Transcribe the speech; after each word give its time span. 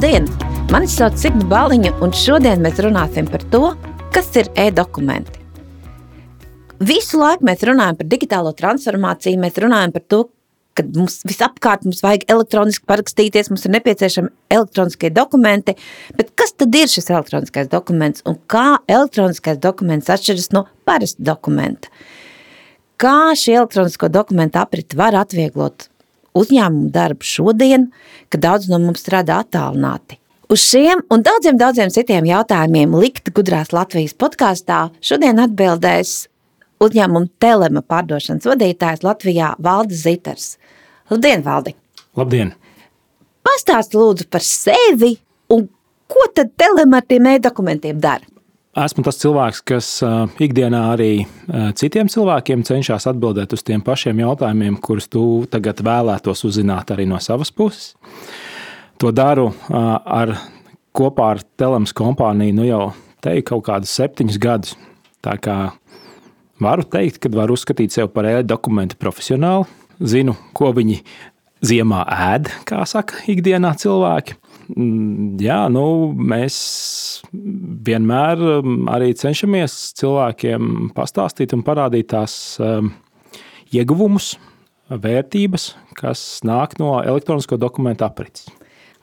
Labdien! 0.00 0.24
Mani 0.72 0.86
sauc 0.88 1.18
Signa 1.20 1.44
Baliņa, 1.44 1.90
un 2.00 2.14
šodien 2.16 2.62
mēs 2.64 2.78
runāsim 2.80 3.26
par 3.28 3.42
to, 3.52 3.58
kas 4.14 4.30
ir 4.40 4.46
e-dokumenti. 4.56 5.42
Visu 6.88 7.20
laiku 7.20 7.44
mēs 7.44 7.66
runājam 7.68 7.98
par 7.98 8.08
digitālo 8.08 8.54
transformāciju, 8.56 9.36
mēs 9.42 9.60
runājam 9.60 9.92
par 9.92 10.04
to, 10.08 10.22
ka 10.72 10.86
mums 10.96 11.18
visapkārt 11.28 11.84
mums 11.84 12.00
vajag 12.00 12.24
elektroniski 12.32 12.88
parakstīties, 12.88 13.52
mums 13.52 13.68
ir 13.68 13.74
nepieciešami 13.76 14.32
elektroniskie 14.56 15.12
dokumenti, 15.20 15.76
bet 16.16 16.32
kas 16.32 16.56
tad 16.56 16.80
ir 16.80 16.88
šis 16.88 17.12
elektroniskais 17.12 17.68
dokuments 17.68 18.24
un 18.24 18.40
kā 18.48 18.80
elektroniskais 18.88 19.60
dokuments 19.60 20.08
atšķiras 20.16 20.48
no 20.56 20.64
parasta 20.88 21.28
dokumenta? 21.28 21.92
Kā 22.96 23.34
šī 23.36 23.60
elektronisko 23.60 24.08
dokumentu 24.08 24.64
apriti 24.64 24.96
var 24.96 25.20
atvieglot 25.26 25.89
uzņēmumu 26.38 26.90
darbu 26.94 27.26
šodien, 27.26 27.90
kad 28.30 28.44
daudz 28.44 28.70
no 28.70 28.80
mums 28.82 29.02
strādā 29.04 29.40
attālināti. 29.44 30.18
Uz 30.50 30.64
šiem 30.66 31.04
un 31.14 31.22
daudziem, 31.22 31.58
daudziem 31.58 31.92
citiem 31.94 32.26
jautājumiem 32.26 32.96
likt 32.98 33.30
gudrās 33.34 33.70
Latvijas 33.74 34.16
podkāstā 34.18 34.88
šodien 34.98 35.38
atbildēs 35.42 36.24
uzņēmuma 36.82 37.28
telema 37.42 37.82
pārdošanas 37.86 38.48
vadītājs 38.48 39.04
Latvijā 39.06 39.52
Valdis 39.62 40.02
Ziters. 40.06 40.48
Labdien, 41.10 41.44
Valdi! 41.46 41.74
Labdien! 42.18 42.54
Pastāst 43.46 43.94
lūdzu 43.96 44.26
par 44.30 44.44
sevi 44.44 45.14
un 45.54 45.66
ko 46.10 46.26
tad 46.34 46.52
telema 46.58 47.00
ar 47.00 47.06
tiem 47.08 47.30
e-dokumentiem 47.34 48.00
dara? 48.02 48.29
Esmu 48.78 49.02
tas 49.02 49.16
cilvēks, 49.18 49.60
kas 49.66 49.86
ikdienā 50.38 50.80
arī 50.92 51.24
citiem 51.74 52.06
cilvēkiem 52.12 52.62
cenšas 52.68 53.08
atbildēt 53.10 53.50
uz 53.56 53.64
tiem 53.66 53.82
pašiem 53.82 54.20
jautājumiem, 54.22 54.76
kurus 54.78 55.08
tu 55.10 55.42
tagad 55.50 55.82
vēlētos 55.82 56.44
uzzināt 56.46 56.92
arī 56.94 57.08
no 57.10 57.18
savas 57.18 57.50
puses. 57.50 57.96
To 59.02 59.10
daru 59.10 59.48
ar, 59.74 60.36
kopā 60.94 61.32
ar 61.34 61.42
Telemas 61.58 61.90
kompāniju 61.96 62.58
nu 62.60 62.68
jau 62.68 62.84
teiktu, 63.26 63.48
kaut 63.50 63.66
kādus 63.66 63.96
septiņus 63.98 64.38
gadus. 64.38 64.76
Tā 65.24 65.34
kā 65.42 65.56
varu 66.62 66.86
teikt, 66.86 67.18
ka 67.24 67.32
varu 67.34 67.58
uzskatīt 67.58 67.90
sevi 67.96 68.12
par 68.14 68.28
e-dokumentu 68.30 69.00
profesionāli. 69.02 69.66
Zinu, 69.98 70.36
ko 70.54 70.70
viņi 70.76 71.00
ziemā 71.66 72.04
ēd, 72.30 72.52
kā 72.70 72.84
saka, 72.88 73.18
ikdienā 73.28 73.74
cilvēki. 73.82 74.38
Mm, 74.76 75.38
jā, 75.42 75.60
nu, 75.72 75.84
mēs 76.14 76.56
vienmēr 77.32 78.42
um, 78.60 78.84
arī 78.92 79.12
cenšamies 79.18 79.76
cilvēkiem 79.98 80.90
pastāstīt 80.96 81.54
un 81.56 81.64
parādīt 81.66 82.10
tās 82.12 82.34
um, 82.62 82.92
ieguvumus, 83.74 84.34
vērtības, 84.90 85.70
kas 85.98 86.22
nāk 86.46 86.76
no 86.82 86.98
elektronisko 87.00 87.58
dokumentu 87.60 88.06
aprits. 88.06 88.48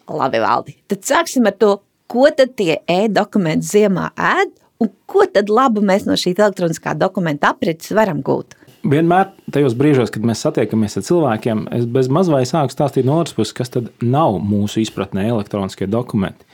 Labi, 0.08 0.40
Valdi. 0.44 0.78
Tad 0.92 1.04
sāksim 1.08 1.48
ar 1.50 1.56
to, 1.60 1.74
ko 2.12 2.30
tad 2.36 2.56
tie 2.60 2.80
e-dokumenti 2.88 3.68
ziemā 3.68 4.12
ēd 4.16 4.54
un 4.84 4.92
ko 5.10 5.26
tad 5.32 5.52
labu 5.52 5.84
mēs 5.84 6.06
no 6.08 6.16
šī 6.20 6.36
elektroniskā 6.38 6.94
dokumenta 7.00 7.52
aprits 7.56 7.92
varam 7.96 8.22
gūt 8.24 8.56
vienmēr 8.92 9.32
tajos 9.54 9.76
brīžos, 9.78 10.12
kad 10.14 10.26
mēs 10.28 10.44
satiekamies 10.46 11.00
ar 11.00 11.06
cilvēkiem, 11.08 11.66
es 11.78 11.88
bez 11.92 12.10
mazliet 12.14 12.50
sāku 12.50 12.74
stāstīt 12.74 13.08
no 13.08 13.20
otras 13.22 13.36
puses, 13.38 13.56
kas 13.58 13.74
tad 13.74 13.90
nav 14.04 14.40
mūsu 14.44 14.82
izpratnē 14.84 15.28
elektroniskie 15.32 15.90
dokumenti. 15.92 16.48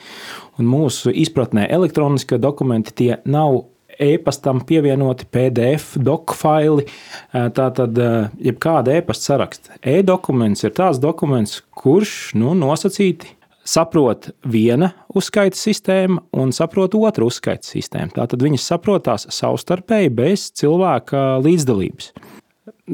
Un 0.61 0.69
mūsu 0.69 1.13
izpratnē 1.23 1.67
elektroniskie 1.73 2.39
dokumenti 2.41 2.95
tie 3.03 3.11
nav 3.25 3.63
e-pastam 4.01 4.61
pievienoti 4.65 5.27
PDF 5.29 5.97
dokfaili, 6.01 6.87
tātad 7.33 7.99
jebkāda 8.41 8.97
e-pasta 8.97 9.33
saraksta. 9.33 9.77
E-dokuments 9.85 10.65
ir 10.65 10.73
tāds 10.77 11.01
dokuments, 11.01 11.61
kurš 11.77 12.33
nu, 12.39 12.55
nosacīti 12.57 13.35
saprot 13.63 14.29
viena 14.49 14.91
uzskaita 15.15 15.57
sistēma 15.57 16.21
un 16.35 16.53
saprot 16.55 16.95
otra 16.99 17.27
uzskaita 17.27 17.67
sistēma. 17.67 18.11
Tātad 18.15 18.43
viņas 18.43 18.69
saprotās 18.73 19.27
savstarpēji 19.33 20.13
bez 20.13 20.49
cilvēka 20.59 21.25
līdzdalības. 21.43 22.11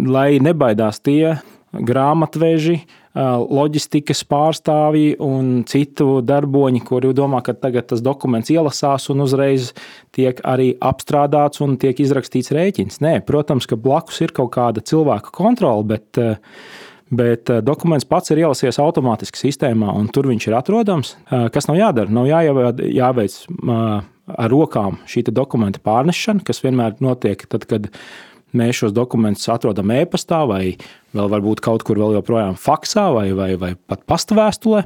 Lai 0.10 0.38
nebaidās 0.44 1.02
tie 1.02 1.40
grāmatveži, 1.74 2.80
loģistikas 3.20 4.22
pārstāvji 4.30 5.16
un 5.22 5.64
citu 5.70 6.20
darboņi, 6.26 6.82
kuri 6.86 7.12
domā, 7.18 7.42
ka 7.46 7.56
tagad 7.58 7.90
tas 7.90 8.04
dokuments 8.06 8.52
ielasās 8.54 9.10
un 9.14 9.26
uzreiz 9.26 9.72
tiek 10.16 10.40
arī 10.48 10.72
apstrādāts 10.78 11.62
un 11.66 11.76
tiek 11.82 12.00
izrakstīts 12.00 12.54
rēķins. 12.56 13.02
Nē, 13.06 13.20
protams, 13.28 13.68
ka 13.70 13.78
blakus 13.78 14.22
ir 14.26 14.34
kaut 14.36 14.54
kāda 14.56 14.86
cilvēka 14.86 15.34
kontrole, 15.36 15.86
bet 15.90 16.22
Bet 17.10 17.50
eh, 17.50 17.64
dokuments 17.66 18.06
pats 18.06 18.30
ir 18.34 18.44
ielasies 18.44 18.78
automātiski 18.82 19.42
sistēmā, 19.42 19.90
un 19.98 20.10
tur 20.14 20.30
viņš 20.30 20.50
ir 20.50 20.58
atrodams. 20.60 21.16
Eh, 21.30 21.48
kas 21.54 21.70
nav 21.70 21.80
jādara? 21.80 22.14
Nav 22.14 22.30
jāveic 22.30 23.38
eh, 23.50 24.10
ar 24.30 24.54
rokām 24.54 25.00
šī 25.10 25.26
dokumenta 25.34 25.82
pārnešana, 25.82 26.46
kas 26.46 26.62
vienmēr 26.62 27.00
notiek 27.02 27.46
tad, 27.50 27.66
kad 27.70 27.90
mēs 28.58 28.82
šos 28.82 28.96
dokumentus 28.96 29.50
atrodam 29.52 29.92
e-pastā 29.94 30.44
vai 30.50 30.64
vēl 31.16 31.30
varbūt 31.32 31.62
kaut 31.66 31.84
kur 31.86 31.98
vēl 32.00 32.18
joprojām 32.20 32.56
faksā 32.60 33.08
vai, 33.16 33.30
vai, 33.38 33.50
vai 33.60 33.72
pat 33.90 34.04
pastavēstulē. 34.10 34.84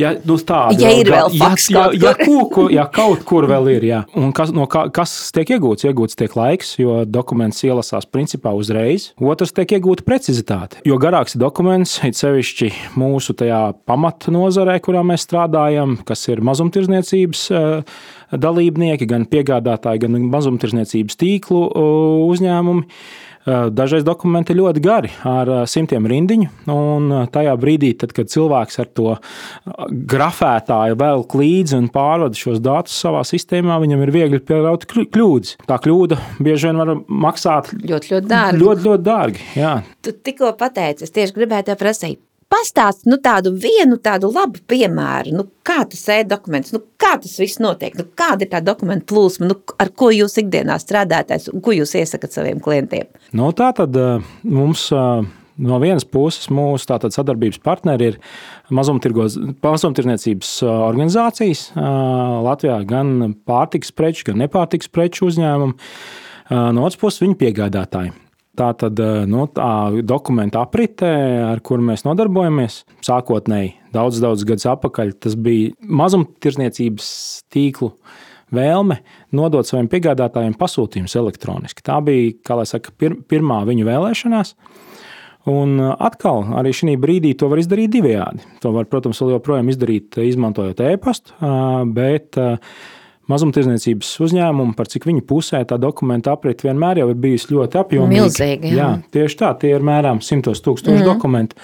Ja, 0.00 0.12
nu, 0.26 0.36
tāda, 0.42 0.78
ja 0.82 0.90
ir 0.98 1.10
vēl 1.12 1.34
faks, 1.38 1.68
ja, 1.70 1.84
ja, 1.94 2.10
ja, 2.10 2.14
kur, 2.50 2.70
ja 2.74 2.86
kaut 2.90 3.22
kur 3.28 3.46
vēl 3.50 3.70
ir, 3.76 3.86
jā. 3.86 4.00
Un 4.18 4.34
kas, 4.36 4.52
no 4.56 4.66
kā, 4.70 4.86
kas 4.94 5.14
tiek 5.34 5.54
iegūts? 5.56 5.86
Iegūts 5.86 6.18
tiek 6.18 6.34
laiks, 6.38 6.74
jo 6.80 7.00
dokuments 7.06 7.62
ielasās 7.66 8.08
principā 8.10 8.52
uzreiz. 8.56 9.10
Otrs 9.22 9.54
tiek 9.56 9.76
iegūta 9.78 10.06
precizitāte. 10.06 10.82
Jo 10.86 10.98
garāks 11.02 11.36
ir 11.36 11.44
dokuments, 11.44 12.00
it 12.06 12.18
sevišķi 12.18 12.72
mūsu 12.98 13.36
tajā 13.38 13.62
pamatnozarē, 13.88 14.80
kurā 14.82 15.04
mēs 15.06 15.28
strādājam, 15.28 16.00
kas 16.06 16.26
ir 16.32 16.42
mazumtirdzniecības 16.50 17.46
uh, 17.54 18.00
dalībnieki, 18.32 19.08
gan 19.10 19.26
piegādātāji, 19.30 20.04
gan 20.04 20.20
mazumtirdzniecības 20.30 21.18
tīklu 21.20 21.66
uzņēmumi. 22.30 23.02
Dažreiz 23.48 24.04
dokumenti 24.04 24.52
ļoti 24.52 24.82
gari, 24.84 25.08
ar 25.24 25.48
simtiem 25.70 26.04
rindiņu. 26.10 26.50
Un 26.74 27.08
tajā 27.32 27.54
brīdī, 27.58 27.94
tad, 27.98 28.12
kad 28.14 28.28
cilvēks 28.28 28.76
ar 28.82 28.90
to 28.92 29.14
grafētāju 30.12 30.98
vēl 31.00 31.24
līdzi 31.40 31.78
un 31.78 31.88
pārvada 31.90 32.36
šos 32.36 32.60
datus 32.60 33.00
savā 33.00 33.24
sistēmā, 33.24 33.80
viņam 33.80 34.04
ir 34.04 34.12
viegli 34.14 34.42
pieļaut 34.44 34.84
kļūdas. 34.92 35.56
Tā 35.64 35.80
kļūda 35.80 36.20
bieži 36.36 36.68
vien 36.68 36.84
var 36.84 36.94
maksāt 37.08 37.72
ļoti, 37.80 38.12
ļoti 38.12 38.28
dārgi. 38.28 38.60
Ļoti, 38.60 38.88
ļoti 38.90 39.06
dārgi 39.08 39.46
jā. 39.56 39.76
Tu 40.04 40.14
tikko 40.20 40.52
pateici, 40.60 41.08
es 41.08 41.16
tieši 41.16 41.40
gribēju 41.40 41.72
te 41.72 41.80
prasīt 41.80 42.20
Pastāst 42.50 43.04
nu, 43.06 43.14
tādu 43.22 43.52
vienu 43.54 43.94
tādu 44.02 44.32
labu 44.34 44.58
piemēru, 44.70 45.36
nu, 45.38 45.44
kā 45.66 45.84
tas 45.86 46.02
e-dokuments, 46.16 46.72
nu, 46.74 46.80
kā 46.98 47.12
tas 47.22 47.36
viss 47.38 47.60
notiek, 47.62 47.94
nu, 47.94 48.08
kāda 48.18 48.42
ir 48.42 48.50
tā 48.50 48.58
dokumentu 48.64 49.12
plūsma, 49.12 49.46
nu, 49.52 49.56
ar 49.78 49.92
ko 49.94 50.08
jūs 50.10 50.34
ikdienā 50.42 50.74
strādājat 50.82 51.46
un 51.52 51.62
ko 51.62 51.74
jūs 51.76 51.94
iesakat 52.00 52.34
saviem 52.34 52.58
klientiem? 52.64 53.06
Nu, 53.36 53.52
tā 53.54 53.70
tad 53.76 53.94
mums. 54.42 54.88
No 55.60 55.76
vienas 55.76 56.06
puses, 56.08 56.46
mūsu 56.48 56.86
tātad, 56.88 57.12
sadarbības 57.12 57.58
partneri 57.60 58.06
ir 58.08 58.14
mazumtirdzniecības 58.72 60.52
organizācijas 60.64 61.66
Latvijā, 62.46 62.78
gan 62.88 63.34
pārtiks 63.44 63.92
preču, 63.92 64.30
gan 64.30 64.40
nepārtiks 64.40 64.88
preču 64.88 65.28
uzņēmumi. 65.28 65.76
No 66.48 66.86
otras 66.86 66.96
puses, 67.02 67.20
viņu 67.26 67.36
piegādātāji. 67.42 68.14
Tā 68.58 68.72
tad 68.74 68.98
eh, 68.98 69.22
nu, 69.30 69.44
tā 69.54 70.02
dokumenta 70.02 70.64
aprite, 70.64 71.06
ar 71.46 71.62
kuru 71.62 71.84
mēs 71.86 72.02
nodarbojamies, 72.06 72.82
sākotnēji 73.06 73.76
daudz, 73.94 74.18
daudz 74.22 74.42
gadus 74.48 74.66
atpakaļ, 74.72 75.14
tas 75.22 75.36
bija 75.38 75.70
mazumtirdzniecības 75.86 77.10
tīklu 77.54 77.92
vēlme 78.50 78.98
nodot 79.38 79.68
saviem 79.68 79.86
piegādātājiem 79.92 80.56
pasūtījumus 80.58 81.14
elektroniski. 81.20 81.84
Tā 81.86 82.00
bija, 82.02 82.34
kā 82.46 82.58
lai 82.58 82.66
saka, 82.66 82.90
pir, 82.98 83.14
pirmā 83.30 83.62
viņu 83.68 83.86
vēlēšanās. 83.86 84.56
Un 85.54 85.78
eh, 85.78 85.94
atkal, 86.10 86.48
arī 86.58 86.74
šī 86.74 86.98
brīdī 87.00 87.36
to 87.38 87.52
var 87.52 87.62
izdarīt 87.62 87.94
divējādi. 87.94 88.42
To 88.66 88.74
var, 88.74 88.90
protams, 88.90 89.22
vēl 89.22 89.36
joprojām 89.36 89.70
izdarīt, 89.70 90.18
izmantojot 90.26 90.82
e-pastu, 90.90 91.38
bet 91.94 92.34
mazumtirdzniecības 93.30 94.10
uzņēmumu, 94.24 94.74
par 94.78 94.90
cik 94.90 95.06
viņu 95.10 95.24
pusē 95.28 95.62
tā 95.68 95.78
dokumenta 95.80 96.34
aprite 96.34 96.68
vienmēr 96.68 97.02
jau 97.02 97.08
ir 97.12 97.18
bijusi 97.20 97.52
ļoti 97.54 97.80
apjomīga. 97.82 98.26
Milzīgi, 98.26 98.74
jā. 98.74 98.76
jā, 98.76 98.90
tieši 99.14 99.40
tā, 99.42 99.54
tie 99.60 99.74
ir 99.76 99.86
mēram 99.86 100.22
simtos 100.24 100.62
tūkstoši 100.64 101.02
mm. 101.02 101.08
dokumentu. 101.08 101.58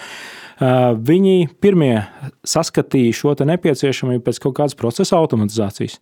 Viņi 0.57 1.51
pirmie 1.61 1.93
saskatīja 2.47 3.13
šo 3.13 3.35
nepieciešamību 3.45 4.25
pēc 4.25 4.41
kaut 4.41 4.57
kādas 4.57 4.77
procesa 4.77 5.19
automatizācijas. 5.19 5.99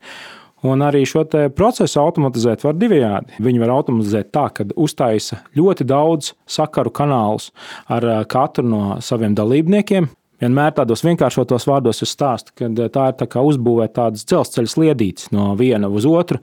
Un 0.66 0.82
arī 0.82 1.04
šo 1.06 1.26
procesu 1.54 2.00
automatizēt 2.02 2.64
var 2.66 2.78
divējādi. 2.80 3.36
Viņi 3.44 3.62
var 3.62 3.74
automatizēt 3.76 4.32
tā, 4.34 4.48
ka 4.56 4.66
uztaisa 4.80 5.44
ļoti 5.58 5.86
daudz 5.86 6.32
sakaru 6.50 6.94
kanālus 6.96 7.52
ar 7.92 8.08
katru 8.32 8.66
no 8.66 8.84
saviem 9.04 9.36
dalībniekiem. 9.38 10.08
Vienmēr 10.46 10.74
tādos 10.78 11.04
vienkāršotos 11.06 11.68
vārdos 11.70 12.02
es 12.06 12.14
stāstu, 12.16 12.54
ka 12.56 12.70
tā 12.94 13.10
ir 13.12 13.18
tā 13.20 13.44
uzbūvēt 13.44 13.96
tādas 13.98 14.26
dzelzceļa 14.30 14.72
sliedītes 14.72 15.30
no 15.36 15.52
viena 15.60 15.90
uz 15.90 16.08
otru. 16.08 16.40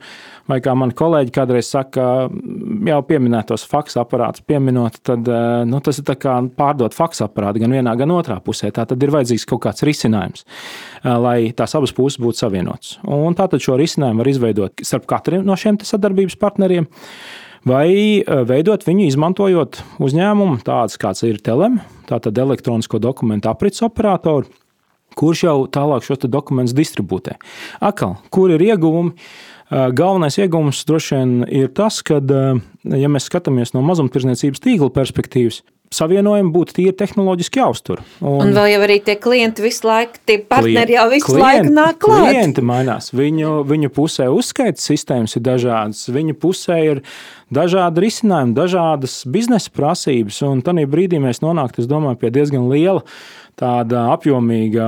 Vai 0.49 0.59
kā 0.63 0.73
mani 0.75 0.95
kolēģi 0.99 1.31
kādreiz 1.33 1.69
saka, 1.71 2.27
jau 2.89 2.99
pieminētos 3.07 3.63
faksu 3.69 4.01
aparātus, 4.01 4.43
pieminot, 4.47 4.99
tad 5.07 5.29
nu, 5.69 5.79
tas 5.83 6.01
ir 6.01 6.17
kā 6.19 6.35
pārdot 6.57 6.95
faksu 6.95 7.25
aparātu 7.27 7.63
gan 7.63 7.77
vienā, 7.77 7.93
gan 7.99 8.11
otrā 8.13 8.39
pusē. 8.43 8.73
Tā 8.75 8.85
tad 8.89 9.03
ir 9.03 9.13
vajadzīgs 9.15 9.47
kaut 9.49 9.63
kāds 9.63 9.85
risinājums, 9.87 10.43
lai 11.03 11.37
tās 11.55 11.77
abas 11.79 11.95
puses 11.95 12.19
būtu 12.21 12.43
savienotas. 12.43 12.97
Un 13.07 13.39
tātad 13.39 13.63
šo 13.63 13.79
risinājumu 13.79 14.23
var 14.23 14.33
izveidot 14.33 14.83
starp 14.83 15.07
katru 15.09 15.39
no 15.47 15.55
šiem 15.59 15.79
sadarbības 15.79 16.37
partneriem 16.41 16.91
vai 17.67 17.89
eh, 18.19 18.43
veidot 18.47 18.83
viņu 18.85 19.07
izmantojot 19.07 19.81
uzņēmumu, 20.03 20.59
tāds 20.67 20.99
kāds 21.01 21.23
ir 21.27 21.39
Telem, 21.43 21.79
tātad 22.09 22.37
elektronisko 22.43 22.99
dokumentu 23.01 23.51
aprits 23.51 23.83
operatoru, 23.85 24.49
kurš 25.17 25.45
jau 25.47 25.57
tālāk 25.71 26.05
šos 26.05 26.25
dokumentus 26.27 26.75
distribūtē. 26.77 27.37
Akal, 27.83 28.17
kur 28.33 28.53
ir 28.53 28.63
ieguvumi? 28.65 29.13
Galvenais 29.73 30.35
iegūms 30.37 30.83
droši 30.85 31.15
vien 31.17 31.29
ir 31.49 31.69
tas, 31.73 32.01
ka, 32.05 32.19
ja 32.93 33.09
mēs 33.09 33.29
skatāmies 33.29 33.73
no 33.73 33.81
mazumtirdzniecības 33.87 34.61
tīkla 34.61 34.91
perspektīvas, 34.93 35.63
savienojumi 35.93 36.51
būtu 36.53 36.75
tīri 36.77 36.93
tehnoloģiski 36.97 37.61
jāuztur. 37.61 38.01
Un, 38.21 38.39
un 38.41 38.53
vēl 38.55 38.71
jau 38.73 38.81
arī 38.85 38.99
tie 39.05 39.15
klienti 39.21 39.65
visu 39.65 39.87
laiku, 39.87 40.21
tie 40.27 40.39
partneri 40.49 40.97
jau 40.97 41.05
visu 41.11 41.29
klienti, 41.29 41.43
laiku 41.45 41.73
nāk 41.75 41.99
klāt. 42.03 42.27
Klienti 42.29 42.65
mainās, 42.65 43.11
viņu, 43.15 43.55
viņu 43.69 43.91
pusē 43.93 44.29
uzskaits 44.33 44.89
sistēmas 44.89 45.37
ir 45.37 45.45
dažādas, 45.45 46.05
viņu 46.13 46.37
pusē 46.41 46.79
ir 46.91 47.03
dažādi 47.55 48.03
risinājumi, 48.05 48.55
dažādas 48.57 49.21
biznesa 49.29 49.71
prasības, 49.73 50.41
un 50.47 50.63
tādā 50.65 50.85
brīdī 50.89 51.21
mēs 51.23 51.43
nonāktu, 51.43 51.83
es 51.83 51.89
domāju, 51.89 52.19
pie 52.21 52.33
diezgan 52.33 52.67
liela 52.71 53.03
tāda 53.59 54.07
apjomīga 54.15 54.87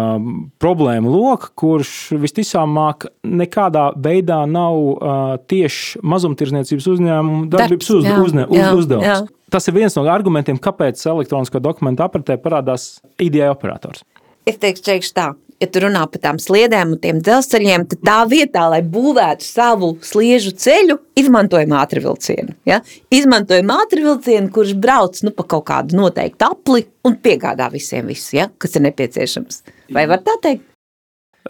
problēma 0.62 1.12
loka, 1.12 1.52
kurš 1.58 2.16
visticamāk 2.18 3.08
nekādā 3.26 3.92
veidā 3.94 4.42
nav 4.50 4.80
uh, 4.80 5.24
tieši 5.46 6.02
mazumtirdzniecības 6.02 6.90
uzņēmuma 6.96 7.46
darbības 7.54 7.94
uz, 8.00 8.10
uzne, 8.26 8.48
uz, 8.50 8.66
uzdevums. 8.82 9.06
Jā. 9.06 9.22
Tas 9.54 9.70
ir 9.70 9.78
viens 9.78 9.94
no 9.96 10.08
argumentiem, 10.10 10.58
kāpēc 10.62 11.00
elektroniskā 11.14 11.62
dokumenta 11.62 12.10
apritē 12.10 12.40
parādās 12.42 12.96
IDA 13.22 13.52
operators. 13.54 14.02
Es 14.46 14.58
teikšu, 14.62 14.84
teikšu 14.90 15.14
tā, 15.18 15.30
ja 15.62 15.70
tu 15.72 15.82
runā 15.84 16.04
par 16.12 16.22
tām 16.24 16.40
sliedēm 16.42 16.96
un 16.96 17.02
tiem 17.02 17.22
dzelzceļiem, 17.24 17.88
tad 17.92 18.04
tā 18.06 18.18
vietā, 18.32 18.66
lai 18.72 18.82
būvētu 18.84 19.46
savu 19.46 19.94
sliežu 20.06 20.54
ceļu, 20.62 21.00
izmantojam 21.20 21.76
ātrvilcienu. 21.80 22.58
Ja? 22.68 22.82
Izmantojam 23.14 23.74
ātrvilcienu, 23.78 24.52
kurš 24.56 24.76
brauc 24.82 25.24
nu, 25.26 25.34
pa 25.36 25.48
kaut 25.56 25.68
kādu 25.72 26.00
noteiktu 26.02 26.50
apli 26.50 26.86
un 27.08 27.20
piegādā 27.22 27.70
visiem 27.74 28.08
visu, 28.12 28.36
ja? 28.42 28.50
kas 28.58 28.78
ir 28.78 28.88
nepieciešams. 28.90 29.62
Vai 29.96 30.08
var 30.12 30.24
tā 30.26 30.40
teikt? 30.44 30.72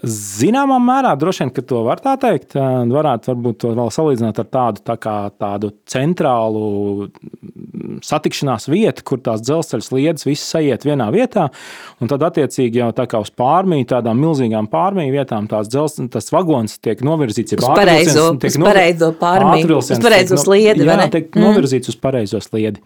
Zināmā 0.04 0.76
mērā 0.82 1.14
droši 1.16 1.46
vien, 1.46 1.50
ka 1.56 1.62
to 1.64 1.78
var 1.86 2.02
tā 2.04 2.12
teikt. 2.20 2.52
Varētu 2.92 3.30
varbūt 3.30 3.58
to 3.62 3.70
vēl 3.78 3.92
salīdzināt 3.94 4.42
ar 4.42 4.48
tādu, 4.52 4.82
tā 4.84 4.98
kā, 5.00 5.14
tādu 5.40 5.70
centrālu 5.88 7.06
satikšanās 8.04 8.68
vietu, 8.70 9.04
kur 9.06 9.20
tās 9.24 9.42
dzelzceļa 9.44 9.86
sliedas 9.86 10.26
visas 10.26 10.48
sajiet 10.54 10.86
vienā 10.86 11.08
vietā. 11.14 11.48
Un 12.02 12.10
tad, 12.10 12.24
attiecīgi, 12.28 12.80
jau 12.82 12.90
tā 12.96 13.06
kā 13.10 13.20
uz 13.22 13.30
pārmiju, 13.34 13.88
tādām 13.92 14.20
milzīgām 14.22 14.68
pārmiju 14.72 15.14
vietām, 15.14 15.48
tās 15.50 15.70
dzelzceļa, 15.72 16.10
tas 16.16 16.32
vagons 16.34 16.78
tiek 16.84 17.02
novirzīts 17.06 17.58
uz 17.58 17.66
pareizo, 17.66 18.28
uz 18.36 18.58
pareizo 18.62 19.12
pārmiju, 19.20 19.80
uz 19.82 19.92
pareizo 20.02 20.40
sliedi. 20.40 20.86
Jā, 20.86 20.98
tiek 21.12 21.30
mm. 21.30 21.46
novirzīts 21.46 21.92
uz 21.92 22.00
pareizo 22.00 22.42
sliedi. 22.44 22.82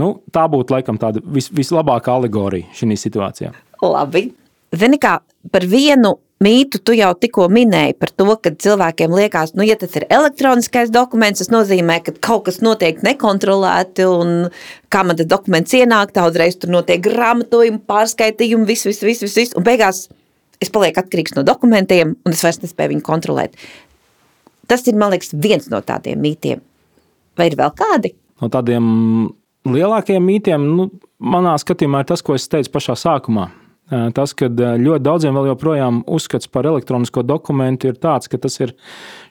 Nu, 0.00 0.14
tā 0.32 0.46
būtu 0.50 0.76
laikam 0.76 0.98
tāda 1.00 1.22
vis, 1.24 1.50
vislabākā 1.54 2.14
alegorija 2.16 2.70
šajā 2.76 2.98
situācijā. 3.04 3.54
Labi. 3.84 4.28
Zini, 4.76 5.00
kā 5.02 5.18
par 5.50 5.64
vienu 5.66 6.14
mītu 6.40 6.80
tu 6.84 6.94
jau 6.96 7.10
tikko 7.20 7.46
minēji 7.52 7.96
par 8.00 8.12
to, 8.16 8.26
ka 8.40 8.52
cilvēkiem 8.64 9.12
liekas, 9.16 9.52
nu, 9.58 9.64
ja 9.68 9.76
tas 9.80 9.92
ir 9.98 10.06
elektroniskais 10.08 10.92
dokuments, 10.92 11.42
tas 11.42 11.52
nozīmē, 11.52 11.98
ka 12.06 12.14
kaut 12.16 12.46
kas 12.48 12.60
notiek 12.64 13.02
nekontrolēti, 13.04 14.06
un 14.08 14.48
kā 14.92 15.04
man 15.06 15.20
tas 15.20 15.28
dokuments 15.28 15.76
ienāk, 15.76 16.14
tā 16.16 16.24
uzreiz 16.30 16.56
tur 16.60 16.72
notiek 16.72 17.02
grāmatojumi, 17.04 17.82
pārskaitījumi, 17.90 18.68
viss, 18.68 18.88
viss, 18.88 19.04
viss, 19.04 19.26
viss, 19.26 19.36
viss, 19.42 19.58
un 19.58 19.66
beigās 19.66 20.06
es 20.60 20.72
palieku 20.72 21.04
atkarīgs 21.04 21.36
no 21.36 21.44
dokumentiem, 21.46 22.16
un 22.24 22.36
es 22.36 22.44
vairs 22.46 22.62
nespēju 22.64 22.94
viņu 22.94 23.04
kontrolēt. 23.04 23.60
Tas 24.70 24.86
ir, 24.88 24.96
man 24.96 25.12
liekas, 25.12 25.34
viens 25.36 25.68
no 25.68 25.82
tādiem 25.84 26.20
mītiem. 26.22 26.64
Vai 27.36 27.50
ir 27.50 27.56
vēl 27.58 27.72
kādi? 27.76 28.14
No 28.40 28.48
tādiem 28.52 28.84
lielākiem 29.68 30.24
mītiem, 30.24 30.68
nu, 30.76 30.88
manā 31.20 31.58
skatījumā, 31.60 32.00
ir 32.00 32.14
tas, 32.14 32.24
ko 32.24 32.36
es 32.38 32.48
teicu 32.48 32.72
pašā 32.72 32.96
sākumā 32.96 33.50
Tas, 33.90 34.34
ka 34.38 34.46
ļoti 34.50 35.02
daudziem 35.02 35.34
vēl 35.34 35.48
joprojām 35.50 36.02
uzskats 36.10 36.50
par 36.50 36.68
elektronisko 36.70 37.24
dokumentu 37.26 37.90
ir 37.90 37.98
tāds, 37.98 38.30
ka 38.30 38.38
tas 38.38 38.60
ir 38.62 38.74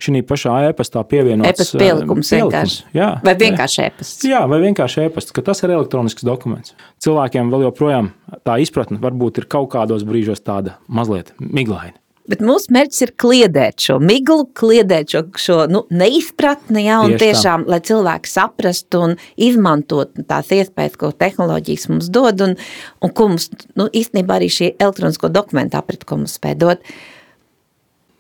šī 0.04 0.24
pašā 0.28 0.58
e-pastā 0.70 1.04
pievienots. 1.08 1.48
E-pasta 1.54 1.80
pielikums, 1.80 2.34
pielikums 2.34 2.76
jā, 2.96 3.14
vai 3.24 3.36
vienkārši 3.40 3.86
e-pasts. 3.88 4.28
Jā, 4.28 4.44
vai 4.52 4.60
vienkārši 4.66 5.08
e-pasts, 5.08 5.36
ka 5.36 5.46
tas 5.48 5.64
ir 5.64 5.76
elektronisks 5.78 6.28
dokuments. 6.28 6.76
Cilvēkiem 7.04 7.54
vēl 7.54 7.70
joprojām 7.70 8.12
tā 8.48 8.60
izpratne 8.64 9.00
varbūt 9.00 9.44
ir 9.44 9.50
kaut 9.52 9.72
kādos 9.76 10.04
brīžos 10.08 10.44
tāda 10.44 10.80
mazliet 10.88 11.32
miglaina. 11.40 11.99
Bet 12.30 12.44
mūsu 12.46 12.70
mērķis 12.76 13.04
ir 13.08 13.12
kliedēt 13.18 13.82
šo 13.82 13.96
miglu, 14.04 14.44
kliedēt 14.58 15.16
šo, 15.16 15.22
šo 15.42 15.56
nu, 15.72 15.82
neizpratni, 15.90 16.84
ja, 16.86 17.00
un 17.02 17.16
Tieši 17.16 17.24
tiešām, 17.24 17.64
tā. 17.66 17.74
lai 17.74 17.80
cilvēki 17.88 18.30
saprastu 18.30 19.02
un 19.08 19.16
izmantotu 19.34 20.26
tās 20.30 20.52
iespējas, 20.54 20.98
ko 21.02 21.10
tehnoloģijas 21.10 21.88
mums 21.90 22.12
dod, 22.14 22.44
un, 22.46 22.54
un 23.02 23.16
ko 23.18 23.32
mums 23.32 23.50
nu, 23.80 23.88
īstenībā 23.90 24.38
arī 24.38 24.52
šī 24.54 24.76
elektronisko 24.76 25.32
dokumentu 25.34 25.80
aprit, 25.82 26.06
ko 26.06 26.20
mums 26.22 26.38
spēj 26.38 26.60
dot. 26.62 26.86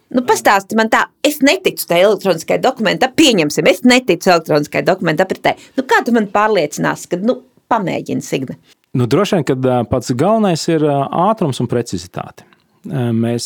Nu, 0.09 0.25
pastāsti 0.25 0.73
man 0.79 0.89
tā, 0.89 1.03
es 1.21 1.43
neticu 1.45 1.85
tai 1.85 2.01
elektroniskai 2.01 2.57
dokumentai, 2.63 3.11
pieņemsim, 3.13 3.69
es 3.69 3.85
neticu 3.85 4.33
elektroniskai 4.33 4.81
dokumentai 4.89 5.29
apritē. 5.29 5.53
Nu, 5.77 5.85
kā 5.85 6.01
tu 6.01 6.17
man 6.17 6.31
pārliecināsi, 6.33 7.11
ka, 7.11 7.21
nu, 7.21 7.43
pamēģini 7.69 8.25
Signe? 8.25 8.57
Nu, 8.97 9.05
droši 9.05 9.37
vien, 9.37 9.45
ka 9.45 9.81
pats 9.91 10.09
galvenais 10.17 10.65
ir 10.73 10.81
ātrums 10.89 11.61
un 11.61 11.69
precizitāte 11.69 12.49
mēs 12.87 13.45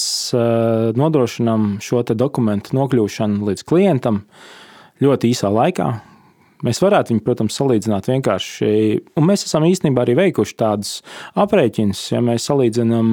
nodrošinām 1.00 1.78
šo 1.84 2.04
dokumentu 2.14 2.76
nokļūšanu 2.78 3.50
līdz 3.50 3.66
klientam 3.68 4.24
ļoti 5.04 5.32
īsā 5.34 5.52
laikā. 5.54 5.90
Mēs 6.64 6.80
varētu 6.80 7.12
viņu, 7.12 7.24
protams, 7.26 7.58
salīdzināt 7.60 8.08
vienkārši, 8.08 8.68
un 9.20 9.26
mēs 9.28 9.44
esam 9.44 9.66
īstenībā 9.68 10.06
arī 10.06 10.16
veikuši 10.22 10.56
tādus 10.60 10.94
aprēķinus, 11.36 12.06
ja 12.14 12.22
mēs 12.24 12.46
salīdzinām 12.48 13.10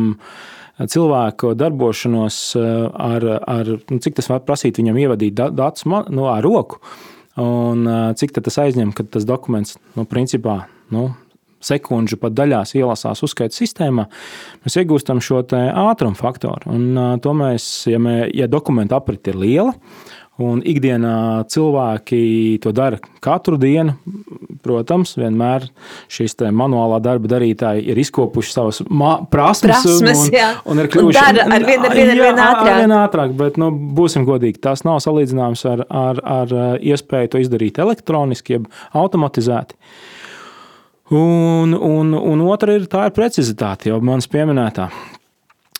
cilvēku 0.90 1.56
darbošanos 1.58 2.38
ar, 2.60 3.26
ar 3.50 3.72
nu, 3.80 3.98
cik 3.98 4.20
tas 4.20 4.30
var 4.30 4.44
prasīt 4.46 4.78
viņam 4.78 5.00
ievadīt 5.02 5.34
datus 5.34 5.88
nu, 5.88 6.28
ar 6.30 6.46
roku, 6.46 6.78
un 7.42 7.90
cik 8.20 8.38
tas 8.38 8.60
aizņem, 8.62 8.94
kad 8.96 9.10
tas 9.16 9.26
dokuments, 9.26 9.80
nu, 9.98 10.06
principā, 10.08 10.62
nu, 10.94 11.08
sekundžu 11.64 12.18
pat 12.20 12.36
daļās 12.38 12.74
ielasās 12.78 13.24
uzskaita 13.26 13.56
sistēmā, 13.56 14.06
mēs 14.64 14.78
iegūstam 14.80 15.20
šo 15.24 15.42
ātruma 15.50 16.18
faktoru. 16.18 16.72
Un 16.72 17.20
to 17.22 17.34
mēs, 17.36 17.68
ja, 17.90 18.00
mē, 18.02 18.22
ja 18.36 18.48
dokumenta 18.50 19.00
aprite 19.00 19.34
ir 19.34 19.40
liela, 19.40 19.74
Un 20.40 20.62
ikdienā 20.64 21.44
cilvēki 21.52 22.60
to 22.64 22.72
dara 22.72 22.96
katru 23.20 23.58
dienu. 23.60 23.96
Protams, 24.64 25.14
vienmēr 25.16 25.66
šīs 26.12 26.36
manuālā 26.56 26.98
darba 27.04 27.28
darītāji 27.32 27.86
ir 27.92 28.00
izkopuši 28.00 28.52
savas 28.52 28.80
prasmes, 29.32 29.62
prasmes 29.64 30.00
un, 30.00 30.10
un, 30.12 30.60
un 30.72 30.82
ir 30.82 30.88
kļuvuši 30.92 31.20
par 31.20 31.40
ar 31.40 31.66
vien, 31.68 31.84
ar 31.84 31.96
vien, 31.96 32.12
ar 32.12 32.20
vien 32.20 32.40
ātrāk. 32.44 32.70
Ar 32.72 32.80
vien 32.82 32.94
ātrāk 32.96 33.34
bet, 33.40 33.60
nu, 33.60 33.70
būsim 33.96 34.24
godīgi, 34.28 34.60
tas 34.64 34.84
nav 34.88 35.00
salīdzināms 35.04 35.64
ar, 35.68 35.84
ar, 35.88 36.22
ar 36.24 36.56
iespēju 36.76 37.34
to 37.34 37.44
izdarīt 37.44 37.80
elektroniski, 37.80 38.58
jeb 38.58 38.68
automatizēti. 38.96 39.76
Un, 41.10 41.72
un, 41.74 42.12
un 42.14 42.42
otra 42.46 42.76
ir 42.78 42.86
tā 42.90 43.08
ir 43.08 43.14
precizitāte, 43.16 43.90
jau 43.90 43.98
manas 44.04 44.30
pieminētā. 44.30 44.86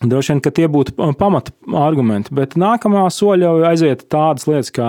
Droši 0.01 0.33
vien, 0.33 0.41
ka 0.43 0.51
tie 0.57 0.67
būtu 0.73 0.95
pamata 1.21 1.53
argumenti, 1.77 2.33
bet 2.35 2.57
nākamā 2.59 3.05
soļa 3.13 3.47
jau 3.47 3.67
aiziet 3.69 4.07
tādas 4.11 4.49
lietas 4.49 4.73
kā 4.75 4.89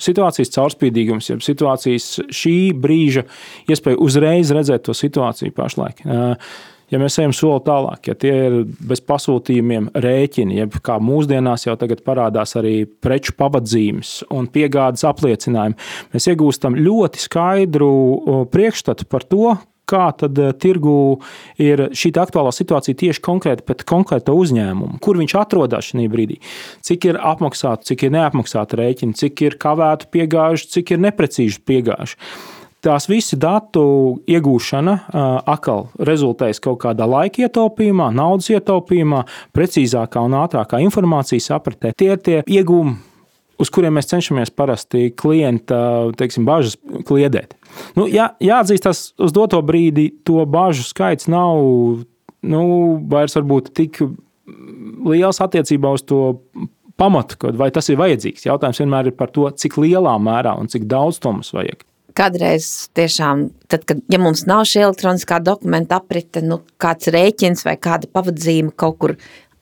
situācijas 0.00 0.54
caurspīdīgums, 0.54 1.28
jeb 1.30 1.42
situācijas 1.44 2.06
šī 2.34 2.56
brīža 2.80 3.26
iespēja 3.70 4.00
uzreiz 4.02 4.50
redzēt 4.56 4.86
to 4.88 4.96
situāciju 4.96 5.54
pašlaik. 5.56 6.02
Ja 6.86 7.00
mēs 7.02 7.16
ejam 7.18 7.32
soli 7.34 7.64
tālāk, 7.66 8.06
ja 8.06 8.14
tie 8.14 8.32
ir 8.46 8.58
bez 8.88 9.00
pasūtījumiem 9.02 9.88
rēķini, 9.98 10.60
jeb 10.60 10.76
kā 10.86 11.00
mūsdienās 11.02 11.66
jau 11.66 11.74
tagad 11.78 12.04
parādās 12.06 12.54
arī 12.58 12.76
preču 12.86 13.34
pavadzīmes 13.38 14.20
un 14.34 14.46
piegādes 14.54 15.02
apliecinājumi, 15.08 15.78
mēs 16.14 16.28
iegūstam 16.30 16.78
ļoti 16.78 17.24
skaidru 17.26 17.90
priekšstatu 18.54 19.08
par 19.10 19.26
to, 19.26 19.56
kā 19.88 20.08
tad 20.18 20.38
eh, 20.38 20.52
tirgu 20.58 20.96
ir 21.62 21.86
šī 21.96 22.12
aktuālā 22.22 22.52
situācija 22.54 22.98
tieši 23.04 23.22
konkrēti 23.24 23.66
pēc 23.66 23.86
konkrēta 23.88 24.34
uzņēmuma, 24.36 25.00
kur 25.02 25.20
viņš 25.20 25.36
atrodas 25.40 25.92
šajā 25.92 26.10
brīdī, 26.12 26.40
cik 26.86 27.08
ir 27.10 27.20
apmaksāta, 27.22 27.86
cik 27.90 28.06
ir 28.06 28.14
neapmaksāta 28.16 28.80
rēķina, 28.80 29.16
cik 29.16 29.46
ir 29.46 29.58
kavēta 29.62 30.10
piegāžu, 30.12 30.70
cik 30.76 30.94
ir 30.96 31.02
neprecīzu 31.08 31.62
piegāžu. 31.66 32.20
tās 32.86 33.08
visi 33.08 33.34
datu 33.36 33.82
iegūšana 34.30 34.92
atkal 35.50 35.88
rezultēs 35.98 36.60
kaut 36.62 36.78
kādā 36.84 37.08
laika 37.08 37.46
ietaupījumā, 37.46 38.12
naudas 38.14 38.50
ietaupījumā, 38.52 39.24
precīzākā 39.56 40.22
un 40.22 40.36
ātrākā 40.38 40.78
informācijas 40.84 41.50
apritē. 41.56 41.90
Tie 41.98 42.12
ir 42.12 42.22
tie 42.22 42.42
iegūmi, 42.46 42.94
uz 43.58 43.72
kuriem 43.74 43.96
mēs 43.98 44.10
cenšamies 44.12 44.52
parasti 44.54 45.10
klienta 45.18 45.78
teiksim, 46.18 46.46
bažas 46.46 46.76
kliedēt. 47.08 47.56
Nu, 47.98 48.06
jā, 48.10 48.30
jāatzīst, 48.42 48.84
tas 48.86 49.02
uz 49.18 49.34
doto 49.34 49.60
brīdi 49.64 50.10
to 50.26 50.44
bažu 50.50 50.84
skaits 50.86 51.28
nav 51.30 52.04
nu, 52.46 52.62
vairs 53.10 53.36
varbūt 53.38 53.72
tik 53.76 54.00
liels 55.06 55.42
attiecībā 55.42 55.90
uz 55.96 56.04
to 56.06 56.38
pamatu, 57.00 57.52
vai 57.58 57.70
tas 57.74 57.90
ir 57.90 58.00
vajadzīgs. 58.00 58.46
Jautājums 58.46 58.80
vienmēr 58.82 59.10
ir 59.10 59.18
par 59.18 59.32
to, 59.34 59.48
cik 59.50 59.78
lielā 59.82 60.16
mērā 60.22 60.56
un 60.58 60.70
cik 60.72 60.86
daudz 60.88 61.20
to 61.20 61.34
mums 61.34 61.52
vajag. 61.56 61.84
Kādreiz 62.16 62.88
tiešām, 62.96 63.50
tad, 63.68 63.82
kad 63.84 63.98
ja 64.08 64.16
mums 64.22 64.46
nav 64.48 64.62
šī 64.64 64.86
elektroniskā 64.86 65.36
dokumenta 65.44 65.98
aprite, 66.00 66.40
nu, 66.40 66.62
kāds 66.80 67.10
rēķins 67.12 67.66
vai 67.66 67.74
kāda 67.76 68.08
pavadzīme 68.08 68.72
kaut 68.72 68.96
kur 69.02 69.14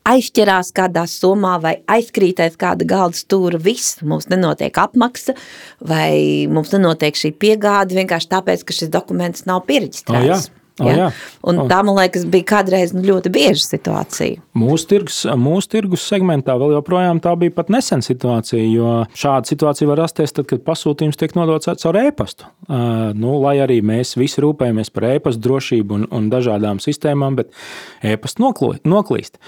aizķerās 0.09 0.73
kādā 0.77 1.07
somā 1.11 1.55
vai 1.63 1.77
aizkrītēs 1.91 2.59
kāda 2.61 2.87
galda 2.89 3.19
stūra, 3.19 3.61
viss, 3.61 4.03
mums 4.05 4.29
nenotiek 4.33 4.77
apmaksa 4.81 5.37
vai 5.85 6.45
mums 6.51 6.75
nenotiek 6.77 7.17
šī 7.19 7.33
piegāde 7.41 7.97
vienkārši 7.99 8.31
tāpēc, 8.37 8.67
ka 8.67 8.77
šis 8.77 8.93
dokuments 8.93 9.49
nav 9.49 9.65
pieregistrēts. 9.69 10.21
Oh, 10.21 10.29
jā. 10.29 10.61
Oh, 10.81 10.89
ja? 10.91 11.13
Un 11.47 11.61
oh. 11.63 11.67
tā, 11.71 11.77
man 11.87 11.95
liekas, 11.95 12.25
bija 12.27 12.49
kādreiz 12.57 12.91
nu, 12.97 13.05
ļoti 13.07 13.31
bieža 13.31 13.63
situācija. 13.63 14.41
Mūsu 14.59 14.89
tirgus, 14.91 15.21
mūsu 15.39 15.71
tirgus 15.71 16.03
segmentā 16.11 16.57
vēl 16.59 16.75
joprojām 16.75 17.21
tā 17.23 17.37
bija 17.39 17.55
pat 17.55 17.71
nesen 17.71 18.03
situācija, 18.03 18.59
jo 18.73 18.97
šāda 19.15 19.47
situācija 19.53 19.87
var 19.93 20.03
rasties 20.03 20.35
tad, 20.35 20.49
kad 20.51 20.65
pasūtījums 20.67 21.21
tiek 21.21 21.37
nodots 21.39 21.71
caur 21.79 22.01
e-pastu. 22.03 22.51
Uh, 22.67 23.13
nu, 23.15 23.37
lai 23.45 23.61
arī 23.63 23.79
mēs 23.87 24.17
visi 24.19 24.43
rūpējamies 24.43 24.91
par 24.91 25.07
e-pastu 25.13 25.47
drošību 25.47 26.01
un, 26.01 26.09
un 26.11 26.27
dažādām 26.35 26.83
sistēmām, 26.83 27.39
bet 27.39 27.55
e-pasts 28.03 28.43
noklīst. 28.43 29.39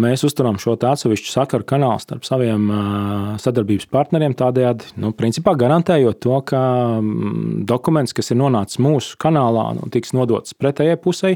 Mēs 0.00 0.24
uzturam 0.26 0.56
šo 0.60 0.76
atsevišķu 0.78 1.30
sakaru 1.32 1.66
kanālu 1.68 2.00
starp 2.02 2.26
saviem 2.26 2.66
sadarbības 3.42 3.88
partneriem, 3.92 4.36
tādējādi 4.38 4.94
nu, 5.02 5.12
principā 5.16 5.56
garantējot 5.58 6.20
to, 6.24 6.40
ka 6.48 6.60
dokuments, 7.68 8.14
kas 8.16 8.32
ir 8.32 8.40
nonācis 8.40 8.80
mūsu 8.82 9.18
kanālā, 9.20 9.70
nu, 9.78 9.88
tiks 9.92 10.14
nodots 10.16 10.56
pretējai 10.56 11.00
pusē, 11.00 11.34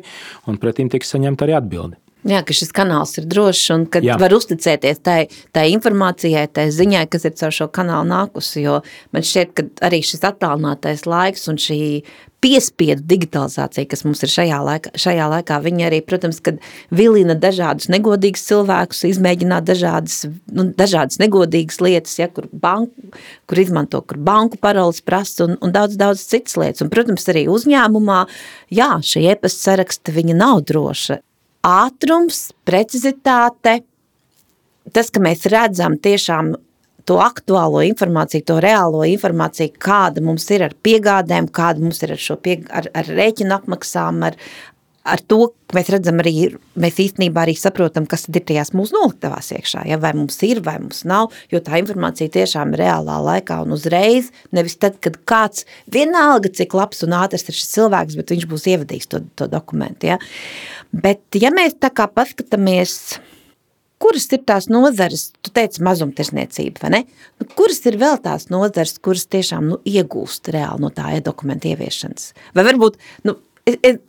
un 0.49 0.61
pretim 0.63 0.91
tiks 0.93 1.15
saņemta 1.15 1.49
arī 1.49 1.59
atbildi. 1.59 1.99
Jā, 2.27 2.41
ka 2.43 2.55
šis 2.57 2.73
kanāls 2.75 3.15
ir 3.21 3.29
drošs 3.31 3.69
un 3.77 3.85
ka 3.87 4.01
Jā. 4.03 4.17
var 4.19 4.33
uzticēties 4.35 4.99
tai, 5.07 5.19
tai 5.55 5.69
informācijai, 5.71 6.49
tai 6.51 6.67
ziņai, 6.75 7.05
kas 7.13 7.29
ir 7.29 7.37
caur 7.39 7.55
šo 7.55 7.69
kanālu 7.71 8.11
nākusi. 8.11 8.65
Jo 8.65 8.81
man 9.15 9.25
šķiet, 9.25 9.53
ka 9.55 9.65
arī 9.87 10.03
šis 10.03 10.27
attālinātais 10.27 11.07
laiks 11.07 11.47
un 11.49 11.61
šī 11.63 11.79
piespiedu 12.45 13.03
digitalizācija, 13.11 13.89
kas 13.91 14.05
mums 14.07 14.23
ir 14.23 14.31
šajā 14.31 14.59
laikā, 14.63 14.93
šajā 14.99 15.27
laikā 15.33 15.59
viņi 15.65 15.87
arī, 15.89 15.99
protams, 16.07 16.39
kad 16.45 16.61
vilina 16.95 17.35
dažādus 17.39 17.89
negodīgus 17.91 18.45
cilvēkus, 18.47 19.03
izmēģināt 19.11 19.67
dažādas, 19.67 20.21
nu, 20.55 20.69
dažādas 20.79 21.19
negodīgas 21.23 21.81
lietas, 21.83 22.15
ja, 22.21 22.29
kur, 22.31 22.47
banku, 22.53 23.11
kur 23.51 23.63
izmanto, 23.63 24.03
kur 24.07 24.21
banku 24.23 24.61
paroles 24.63 25.03
prasa 25.03 25.49
un, 25.49 25.59
un 25.65 25.75
daudz, 25.75 25.99
daudz 25.99 26.23
citas 26.31 26.55
lietas. 26.61 26.85
Un, 26.87 26.93
protams, 26.95 27.27
arī 27.33 27.49
uzņēmumā, 27.51 28.21
jā, 28.75 28.93
šie 29.03 29.27
e-pasta 29.33 29.73
saraksti, 29.73 30.15
viņa 30.21 30.39
nav 30.39 30.63
droša. 30.71 31.19
Ātrums, 31.67 32.49
precizitāte, 32.69 33.81
tas, 34.95 35.11
ka 35.11 35.23
mēs 35.23 35.43
redzam 35.51 35.99
tiešām 35.99 36.55
to 37.09 37.19
aktuālo 37.25 37.83
informāciju, 37.89 38.47
to 38.51 38.59
reālo 38.63 39.05
informāciju, 39.09 39.77
kāda 39.81 40.25
mums 40.25 40.49
ir 40.55 40.67
ar 40.69 40.75
piegādēm, 40.85 41.51
kāda 41.55 41.85
mums 41.85 42.03
ir 42.05 42.17
ar, 42.17 42.23
šo 42.23 42.37
pie, 42.43 42.61
ar, 42.69 42.91
ar 42.97 43.09
rēķinu 43.09 43.55
apmaksām, 43.57 44.21
ar, 44.29 44.37
ar 45.09 45.23
to 45.31 45.39
mēs 45.77 45.91
redzam 45.93 46.21
arī, 46.23 46.35
mēs 46.81 46.99
īstenībā 47.05 47.45
arī 47.45 47.55
saprotam, 47.59 48.07
kas 48.09 48.27
ir 48.29 48.45
tajās 48.49 48.75
mūsu 48.77 48.97
noliktavās 48.97 49.51
iekšā, 49.57 49.87
ja, 49.89 49.99
vai 50.01 50.13
mums 50.17 50.37
ir, 50.47 50.61
vai 50.65 50.77
mums 50.83 51.05
nav, 51.09 51.33
jo 51.53 51.61
tā 51.65 51.81
informācija 51.81 52.33
tiešām 52.37 52.75
ir 52.77 52.85
reālā 52.85 53.19
laikā 53.31 53.61
un 53.65 53.73
uzreiz, 53.77 54.31
nevis 54.57 54.77
tad, 54.81 55.01
kad 55.05 55.17
kāds 55.29 55.65
vienalga, 55.93 56.53
cik 56.61 56.77
labs 56.77 57.05
un 57.07 57.17
ātrs 57.21 57.49
ir 57.49 57.57
šis 57.57 57.73
cilvēks, 57.77 58.19
bet 58.21 58.37
viņš 58.37 58.49
būs 58.53 58.69
ievadījis 58.75 59.13
to, 59.15 59.25
to 59.39 59.49
dokumentu, 59.53 60.13
ja. 60.13 60.21
Bet, 60.93 61.25
ja 61.37 61.53
mēs 61.53 61.77
tā 61.81 61.93
kā 61.93 62.09
paskatāmies, 62.09 63.19
kuras 64.03 64.29
ir 64.35 64.45
tās 64.47 64.69
nozares, 64.73 65.29
tu 65.43 65.53
teici 65.55 65.83
mazumtirzniecība, 65.87 66.83
vai 66.85 66.93
ne? 66.95 67.03
Nu, 67.41 67.49
kuras 67.59 67.83
ir 67.91 67.99
vēl 68.01 68.21
tās 68.25 68.49
nozares, 68.53 68.97
kuras 69.03 69.27
tiešām 69.31 69.73
nu, 69.73 69.81
iegūst 69.89 70.53
reāli 70.55 70.85
no 70.85 70.93
tā 70.95 71.13
e-dokumenta 71.19 71.71
ieviešanas? 71.73 72.33
Vai 72.57 72.67
varbūt, 72.69 72.99
nu, 73.29 73.37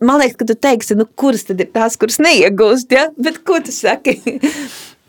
man 0.05 0.21
liekas, 0.21 0.37
ka 0.39 0.49
tu 0.49 0.55
teiksi, 0.55 0.97
nu, 0.99 1.07
kuras 1.19 1.47
tad 1.49 1.61
ir 1.63 1.71
tās, 1.75 1.97
kuras 1.99 2.19
neiegūst, 2.23 2.95
ja? 2.95 3.09
Bet 3.17 3.41
ko 3.47 3.61
tu 3.65 3.75
saki? 3.75 4.19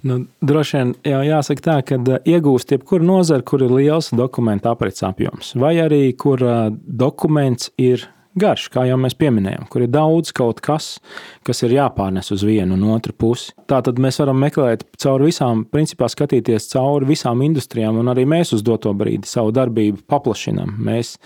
Nu, 0.00 0.22
droši 0.40 0.78
vien 0.78 0.92
jau 1.04 1.18
jāsaka 1.26 1.60
tā, 1.60 1.74
ka 1.84 1.96
iegūst 2.24 2.70
jebkura 2.72 3.04
nozara, 3.04 3.44
kur 3.44 3.60
ir 3.60 3.72
liels 3.74 4.08
dokumentu 4.16 4.70
aprits 4.70 5.04
apjoms, 5.04 5.50
vai 5.60 5.74
arī 5.82 6.14
kur 6.16 6.40
dokuments 6.80 7.68
ir 7.76 8.06
garš, 8.38 8.68
kā 8.72 8.84
jau 8.86 8.96
mēs 9.00 9.16
pieminējām, 9.18 9.66
kur 9.70 9.84
ir 9.84 9.90
daudz 9.92 10.30
kaut 10.36 10.60
kas, 10.64 10.98
kas 11.46 11.62
ir 11.66 11.74
jāpārnes 11.74 12.30
uz 12.34 12.44
vienu 12.46 12.76
un 12.76 12.84
otru 12.94 13.14
pusi. 13.16 13.54
Tā 13.70 13.80
tad 13.86 13.98
mēs 14.02 14.20
varam 14.22 14.38
meklēt 14.42 14.84
cauri 15.00 15.30
visām, 15.30 15.64
principā 15.70 16.08
skatīties 16.10 16.70
cauri 16.72 17.08
visām 17.10 17.42
industrijām, 17.46 17.98
un 18.00 18.10
arī 18.12 18.26
mēs 18.30 18.54
uz 18.56 18.64
doto 18.66 18.92
brīdi 18.96 19.28
savu 19.30 19.54
darbību 19.56 20.04
paplašinām. 20.10 20.76
Mēs, 20.86 21.16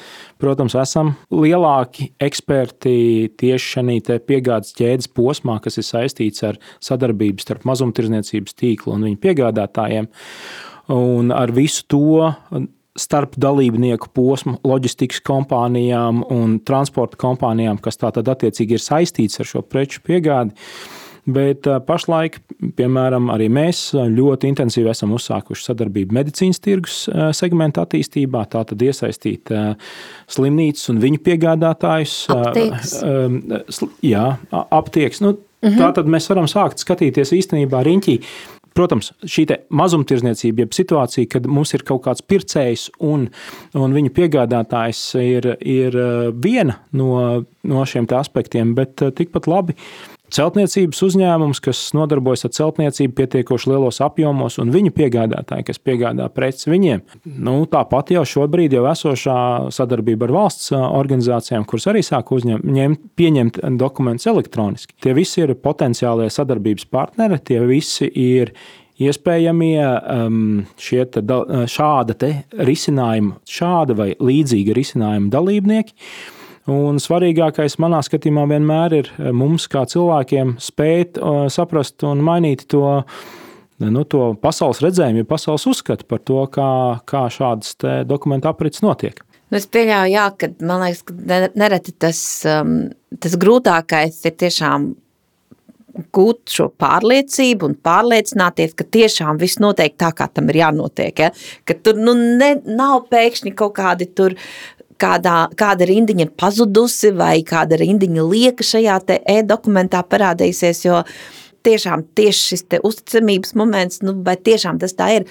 protams, 0.40 0.76
esam 0.80 1.14
lielāki 1.34 2.10
eksperti 2.22 2.96
tieši 3.40 3.74
šajā 3.74 4.20
piegādes 4.28 4.74
ķēdes 4.78 5.10
posmā, 5.14 5.58
kas 5.64 5.80
ir 5.80 5.88
saistīts 5.88 6.44
ar 6.46 6.60
sadarbību 6.84 7.44
starp 7.44 7.66
mazumtirdzniecības 7.68 8.56
tīklu 8.60 8.96
un 8.96 9.10
viņu 9.10 9.20
piegādātājiem. 9.24 10.08
Un 10.94 11.30
ar 11.32 11.52
visu 11.56 11.86
to 11.88 12.24
starp 12.98 13.34
dalībnieku 13.40 14.10
posmu 14.14 14.58
loģistikas 14.64 15.22
kompānijām 15.26 16.22
un 16.30 16.58
transporta 16.66 17.18
kompānijām, 17.20 17.80
kas 17.82 17.98
tātad 17.98 18.28
attiecīgi 18.30 18.78
ir 18.78 18.82
saistīts 18.82 19.40
ar 19.42 19.50
šo 19.50 19.64
preču 19.66 20.02
piegādi. 20.06 20.54
Bet 21.24 21.64
pašlaik, 21.86 22.34
piemēram, 22.76 23.30
arī 23.32 23.46
mēs 23.48 23.94
ļoti 23.96 24.50
intensīvi 24.52 24.90
esam 24.92 25.14
uzsākuši 25.16 25.64
sadarbību 25.70 26.12
medicīnas 26.12 26.60
tirgus 26.60 26.98
segmenta 27.32 27.86
attīstībā. 27.86 28.42
Tātad 28.52 28.84
iesaistīt 28.84 29.48
slimnīcas 30.28 30.92
un 30.92 31.00
viņu 31.00 31.22
piegādātājus. 31.24 32.18
Aptieks. 32.34 32.92
Jā, 34.04 34.26
aptieks. 34.52 35.24
Nu, 35.24 35.38
-huh. 35.64 35.78
Tā 35.78 35.92
tad 35.96 36.10
mēs 36.10 36.28
varam 36.28 36.48
sākt 36.50 36.82
skatīties 36.84 37.32
īstenībā 37.32 37.80
riņķī, 37.86 38.18
Protams, 38.74 39.12
šī 39.30 39.44
mazumtirdzniecība, 39.70 40.64
jeb 40.64 40.74
situācija, 40.74 41.28
kad 41.36 41.46
mums 41.46 41.70
ir 41.76 41.84
kaut 41.86 42.02
kāds 42.08 42.24
pircējs 42.26 42.88
un, 43.06 43.28
un 43.78 43.94
viņa 43.94 44.10
piegādātājs, 44.16 45.02
ir, 45.22 45.52
ir 45.60 45.94
eh, 45.94 46.32
viena 46.34 46.80
no, 46.98 47.44
no 47.62 47.86
šiem 47.86 48.10
aspektiem, 48.18 48.74
bet 48.74 49.04
eh, 49.04 49.14
tikpat 49.14 49.46
labi 49.50 49.78
celtniecības 50.34 51.00
uzņēmums, 51.06 51.60
kas 51.64 51.80
nodarbojas 51.96 52.46
ar 52.48 52.52
celtniecību 52.56 53.16
pietiekoši 53.20 53.70
lielos 53.72 54.00
apjomos, 54.04 54.58
un 54.62 54.72
viņu 54.74 54.92
piegādātāji, 54.96 55.68
kas 55.70 55.80
piegādā 55.82 56.28
preces 56.34 56.68
viņiem. 56.70 57.04
Nu, 57.24 57.56
tāpat 57.70 58.14
jau 58.14 58.24
šobrīd 58.34 58.76
jau 58.76 58.84
esošā 58.90 59.38
sadarbība 59.74 60.28
ar 60.28 60.36
valsts 60.38 60.72
organizācijām, 60.74 61.66
kuras 61.68 61.88
arī 61.92 62.04
sāk 62.06 62.32
uzņemt, 62.34 63.10
pieņemt 63.18 63.60
dokumentus 63.80 64.30
elektroniski. 64.30 64.96
Tie 65.02 65.14
visi 65.16 65.44
ir 65.44 65.56
potenciālie 65.60 66.30
sadarbības 66.32 66.88
partneri, 66.90 67.40
tie 67.44 67.60
visi 67.64 68.10
ir 68.10 68.54
iespējamie 69.02 69.80
um, 69.82 70.62
te, 70.78 71.24
šāda 71.70 72.14
te 72.18 72.30
risinājuma, 72.54 73.40
šāda 73.50 73.96
vai 73.98 74.12
līdzīga 74.22 74.76
risinājuma 74.76 75.32
dalībnieki. 75.34 75.96
Un 76.70 76.96
svarīgākais 77.02 77.76
manā 77.82 77.98
skatījumā 78.04 78.46
vienmēr 78.48 78.96
ir 78.96 79.10
eh, 79.18 79.30
mums, 79.36 79.66
kā 79.68 79.84
cilvēkiem, 79.90 80.56
spēt 80.64 81.20
eh, 81.20 81.44
saprast 81.52 82.06
un 82.08 82.24
mainīt 82.24 82.64
to, 82.72 82.86
nu, 83.84 84.04
to 84.08 84.30
pasaules 84.40 84.80
redzējumu, 84.84 85.24
ja 85.24 85.28
pasaules 85.28 85.68
uzskatu 85.68 86.08
par 86.08 86.24
to, 86.24 86.40
kā, 86.54 86.72
kā 87.04 87.26
šādas 87.32 87.76
dokumentu 88.08 88.48
aprits 88.48 88.84
notiek. 88.84 89.20
Nu, 89.52 89.60
es 89.60 89.68
pieļauju, 89.68 90.10
jā, 90.14 90.26
ka 90.40 90.48
man 90.64 90.86
liekas, 90.86 91.04
ka 91.04 91.40
nereti 91.60 91.92
tas, 92.00 92.18
um, 92.48 92.76
tas 93.20 93.36
grūtākais 93.38 94.22
ir 94.24 94.38
tiešām 94.40 94.94
gūt 96.14 96.50
šo 96.50 96.68
pārliecību 96.80 97.68
un 97.68 97.76
pārliecināties, 97.86 98.74
ka 98.74 98.86
tiešām 98.96 99.38
viss 99.38 99.60
notiek 99.62 99.94
tā, 100.00 100.10
kā 100.16 100.26
tam 100.32 100.48
ir 100.50 100.62
jānotiek. 100.64 101.22
Ja? 101.26 101.30
Ka 101.68 101.76
tur 101.78 102.00
nu, 102.00 102.16
ne, 102.16 102.56
nav 102.66 103.06
pēkšņi 103.12 103.54
kaut 103.58 103.76
kādi 103.78 104.08
tur 104.10 104.34
kādā, 105.00 105.36
kāda 105.58 105.88
rindiņa 105.88 106.30
pazudusi 106.40 107.12
vai 107.16 107.38
kāda 107.46 107.78
rindiņa 107.80 108.26
lieka 108.28 108.66
šajā 108.66 108.98
e-dokumentā 109.36 110.02
parādīsies, 110.08 110.84
jo 110.86 111.02
tiešām 111.64 112.04
tieši 112.16 112.48
šis 112.50 112.64
uzticamības 112.84 113.54
moments, 113.56 114.02
nu, 114.04 114.16
vai 114.24 114.36
tiešām 114.36 114.78
tas 114.82 114.96
tā 114.96 115.10
ir, 115.18 115.28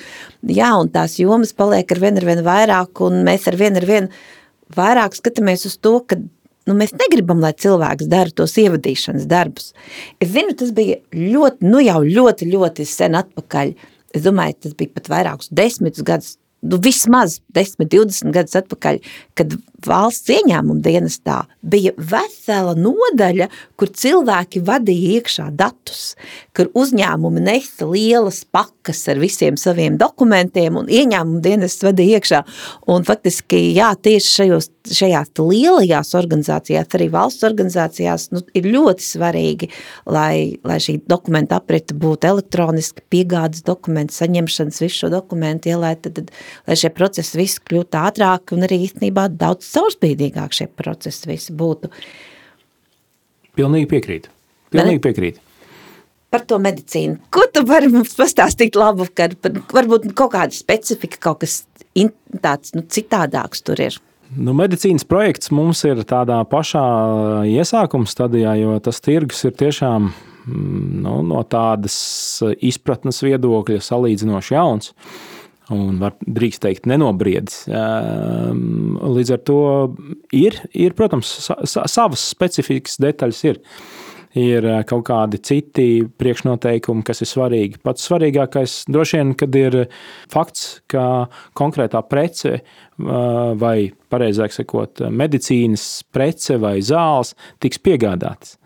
jā, 0.49 0.71
un 0.79 0.89
tās 0.93 1.19
jomas 1.21 1.53
paliek 1.53 1.91
ar 1.93 2.01
vien 2.01 2.17
ar 2.17 2.29
vien 2.29 2.45
vairāk, 2.45 3.03
un 3.05 3.21
mēs 3.27 3.47
ar 3.51 3.59
vien 3.59 3.77
ar 3.77 3.85
vien 3.89 4.09
vairāk 4.73 5.17
skatāmies 5.19 5.67
uz 5.69 5.77
to, 5.77 5.99
ka 6.07 6.17
nu, 6.17 6.75
mēs 6.79 6.95
negribam, 6.97 7.41
lai 7.43 7.53
cilvēks 7.59 8.09
dara 8.11 8.33
tos 8.33 8.55
ievadīšanas 8.61 9.27
darbus. 9.29 9.73
Es 10.23 10.31
zinu, 10.33 10.55
tas 10.57 10.73
bija 10.75 10.99
ļoti, 11.13 11.67
nu 11.67 11.83
jau 11.83 11.99
ļoti, 12.05 12.49
ļoti 12.53 12.87
sen 12.89 13.19
atpakaļ. 13.19 13.75
Es 14.13 14.25
domāju, 14.25 14.59
tas 14.67 14.77
bija 14.77 14.93
pat 14.93 15.09
vairākus 15.09 15.49
desmitus 15.53 16.05
gadus, 16.05 16.35
nu, 16.63 16.79
vismaz 16.83 17.39
10, 17.55 17.87
20 17.91 18.33
gadus 18.35 18.57
atpakaļ, 18.59 19.01
kad 19.37 19.55
valsts 19.89 20.31
ieņēmuma 20.33 20.81
dienestā 20.83 21.43
bija 21.61 21.93
vesela 21.97 22.73
nodaļa, 22.77 23.47
kur 23.79 23.91
cilvēki 23.91 24.61
vadīja 24.65 25.19
iekšā 25.19 25.47
datus, 25.57 26.13
kur 26.55 26.69
uzņēmumi 26.77 27.43
nesa 27.43 27.87
lielas 27.89 28.43
pakas 28.43 29.01
ar 29.11 29.21
visiem 29.21 29.57
saviem 29.59 29.97
dokumentiem 30.01 30.77
un 30.81 30.91
ieņēmuma 30.91 31.41
dienests 31.43 31.85
vadīja 31.85 32.19
iekšā. 32.19 32.41
Un 32.93 33.07
faktiski, 33.07 33.59
jā, 33.77 33.93
tieši 33.95 34.33
šajos, 34.39 34.69
šajās 34.93 35.31
lielajās 35.39 36.13
organizācijās, 36.19 36.89
arī 36.97 37.07
valsts 37.13 37.47
organizācijās, 37.47 38.27
nu, 38.35 38.43
ir 38.57 38.67
ļoti 38.73 39.07
svarīgi, 39.07 39.69
lai, 40.11 40.59
lai 40.67 40.79
šī 40.83 40.99
dokumenta 41.09 41.61
aprita 41.61 41.95
būtu 41.95 42.29
elektroniski, 42.33 43.05
piegādes 43.13 43.63
dokumenti, 43.67 44.15
saņemšanas 44.17 44.81
visu 44.83 45.03
šo 45.03 45.11
dokumentu, 45.13 45.71
ja, 45.71 45.79
lai, 45.79 45.95
tad, 45.95 46.19
tad, 46.19 46.33
lai 46.67 46.77
šie 46.79 46.91
procesi 46.95 47.39
visi 47.39 47.63
kļūtu 47.63 47.99
ātrāk 48.03 48.55
un 48.55 48.67
arī 48.67 48.83
īstenībā 48.87 49.29
daudz 49.39 49.72
caurspīdīgāk 49.73 50.55
šie 50.55 50.69
procesi 50.77 51.29
visi 51.29 51.55
būtu. 51.57 51.89
Pilnīgi 53.57 53.89
piekrīt. 53.89 54.29
Pilnīgi 54.73 55.01
piekrīt. 55.03 55.41
Par 56.33 56.41
to 56.49 56.57
medicīnu. 56.61 57.19
Ko 57.33 57.45
tu 57.53 57.61
vari 57.69 57.91
mums 57.93 58.15
pastāstīt 58.17 58.77
labu, 58.79 59.05
kad 59.13 59.35
varbūt 59.73 60.09
kaut 60.17 60.33
kāda 60.33 60.55
specifika, 60.55 61.19
kaut 61.21 61.43
kas 61.43 61.59
tāds 62.41 62.73
nu, 62.73 62.81
citādāks 62.89 63.61
tur 63.65 63.83
ir? 63.83 63.99
Nu, 64.33 64.55
medicīnas 64.57 65.05
projekts 65.05 65.51
mums 65.53 65.83
ir 65.85 66.01
tādā 66.09 66.39
pašā 66.49 66.85
iesākuma 67.45 68.09
stadijā, 68.09 68.55
jo 68.57 68.79
tas 68.81 68.97
tirgus 69.05 69.43
ir 69.45 69.53
tiešām 69.59 70.07
mm, 70.09 70.87
nu, 71.05 71.19
no 71.29 71.43
tādas 71.45 71.95
izpratnes 72.57 73.21
viedokļa 73.21 73.77
salīdzinoši 73.85 74.57
jauns. 74.57 74.89
Uh, 74.89 75.32
un 75.71 75.99
var 76.01 76.15
drīkst 76.19 76.63
teikt, 76.65 76.87
nenobriedis. 76.89 77.63
Ehm, 77.71 78.97
līdz 78.99 79.35
ar 79.35 79.43
to 79.47 79.59
ir, 80.35 80.59
ir 80.75 80.95
protams, 80.97 81.29
savas 81.63 82.25
specifikas 82.33 82.99
detaļas. 83.03 83.43
Ir. 83.51 83.61
Ir 84.33 84.65
eh, 84.65 84.79
kaut 84.89 85.03
kādi 85.05 85.37
citi 85.45 86.07
priekšnoteikumi, 86.17 87.03
kas 87.05 87.21
ir 87.21 87.29
svarīgi. 87.29 87.77
Pats 87.85 88.07
svarīgākais 88.07 88.79
droši 88.89 89.19
vien, 89.19 89.33
kad 89.37 89.53
ir 89.59 89.77
fakts, 90.33 90.79
ka 90.89 91.27
konkrētā 91.53 92.01
prece 92.09 92.55
eh, 92.55 92.65
vai, 93.61 93.77
pareizāk 94.09 94.55
sakot, 94.55 95.05
medicīnas 95.13 95.85
prece 96.09 96.57
vai 96.57 96.79
zāles 96.81 97.35
tiks 97.61 97.77
piegādātas. 97.85 98.57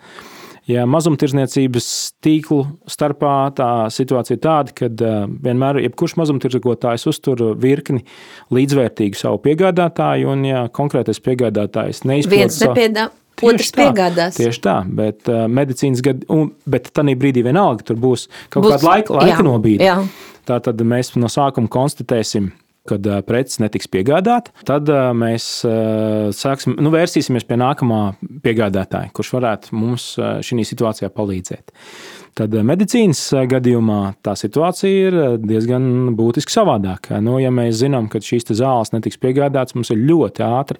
Ja 0.67 0.83
mazumtirdzniecības 0.89 1.85
tīklu 2.23 2.59
starpā 2.91 3.35
tā 3.55 3.69
situācija 3.93 4.35
ir 4.35 4.41
tāda, 4.43 4.73
ka 4.75 4.89
vienmēr 5.45 5.79
jebkurš 5.85 6.17
mazumtirdzniecības 6.19 7.07
uztur 7.07 7.43
virkni 7.61 8.03
līdzvērtīgu 8.51 9.15
savu 9.15 9.39
piegādātāju, 9.45 10.27
un 10.33 10.43
ja 10.49 10.65
konkrētais 10.67 11.23
piegādātājs 11.23 12.03
neizpildīs 12.03 12.59
viens 12.59 12.59
nepiedāvā. 12.65 13.15
Otrs 13.45 13.69
tā, 13.69 13.83
piegādās. 13.83 14.37
Tieši 14.39 14.61
tā, 14.65 14.77
bet 14.97 15.29
uh, 15.29 15.45
medicīnas 15.45 16.01
gadījumā, 16.05 16.49
bet 16.73 16.89
tā 16.89 17.03
brīdī 17.21 17.43
vienalga 17.45 17.85
tur 17.85 17.99
būs 18.01 18.25
kaut 18.49 18.65
būs, 18.65 18.73
kāda 18.73 18.87
laika, 18.89 19.17
laika 19.21 19.45
nobīde. 19.45 19.91
Tā 20.47 20.57
tad 20.63 20.81
mēs 20.81 21.13
no 21.19 21.29
sākuma 21.29 21.69
konstatēsim, 21.69 22.49
kad 22.87 23.07
preces 23.27 23.61
netiks 23.63 23.89
piegādāta, 23.91 24.53
tad 24.67 24.89
mēs 25.17 25.49
sāksim, 26.37 26.77
nu, 26.81 26.91
vērsīsimies 26.93 27.47
pie 27.47 27.59
nākamā 27.59 28.01
piegādātāja, 28.45 29.11
kurš 29.15 29.33
varētu 29.37 29.75
mums 29.77 30.13
šī 30.17 30.65
situācijā 30.67 31.11
palīdzēt. 31.13 31.75
Tad 32.37 32.53
medicīnas 32.69 33.21
gadījumā 33.49 33.99
tā 34.25 34.35
situācija 34.37 35.07
ir 35.07 35.15
diezgan 35.41 36.11
būtiski 36.17 36.53
savādāka. 36.53 37.17
Nu, 37.23 37.39
ja 37.41 37.49
mēs 37.53 37.79
zinām, 37.79 38.11
ka 38.13 38.21
šīs 38.21 38.51
zāles 38.59 38.93
netiks 38.93 39.17
piegādātas, 39.21 39.73
mums 39.77 39.89
ir 39.93 40.03
ļoti 40.05 40.45
ātri 40.45 40.77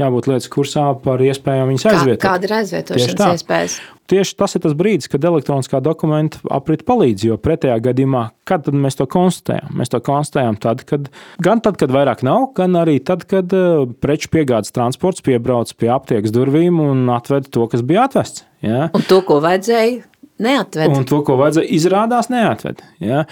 jābūt 0.00 0.26
lietas 0.32 0.50
kursā 0.50 0.88
par 1.04 1.22
iespējām 1.22 1.70
viņas 1.70 1.86
aizvietot. 1.92 2.24
Kā, 2.24 2.32
kāda 2.34 2.48
ir 2.48 2.56
aizvietošanas 2.58 3.38
iespējas? 3.38 3.78
Tieši 4.06 4.36
tas 4.38 4.54
ir 4.54 4.62
tas 4.62 4.74
brīdis, 4.78 5.08
kad 5.10 5.24
elektroniskā 5.26 5.80
dokumenta 5.82 6.38
aprit 6.54 6.84
palīdz. 6.86 7.24
Jo 7.26 7.38
pretējā 7.42 7.78
gadījumā, 7.88 8.22
kad 8.46 8.68
mēs 8.70 8.98
to 9.00 9.06
konstatējam? 9.10 9.72
Mēs 9.78 9.90
to 9.90 9.98
konstatējam 10.06 10.58
tad, 10.62 10.84
kad, 10.86 11.08
gan 11.42 11.62
tad, 11.62 11.78
kad 11.80 11.94
vairāk 11.94 12.22
nav, 12.26 12.52
gan 12.58 12.78
arī 12.78 13.00
tad, 13.02 13.26
kad 13.30 13.50
preču 14.02 14.30
piegādes 14.34 14.74
transports 14.74 15.26
piebrauc 15.26 15.74
pie 15.78 15.90
aptiekas 15.94 16.34
durvīm 16.34 16.78
un 16.82 17.06
atved 17.14 17.50
to, 17.50 17.66
kas 17.72 17.82
bija 17.86 18.06
atvests. 18.06 18.46
Ja? 18.62 18.86
Un 18.94 19.02
to, 19.10 19.20
ko 19.26 19.40
vajadzēja 19.42 20.04
Neatved. 20.42 20.92
Un 20.92 21.06
to, 21.08 21.22
ko 21.24 21.38
vajadzēja, 21.40 21.70
izrādās 21.78 22.28
neatved. 22.32 22.82
Ja? 23.00 23.24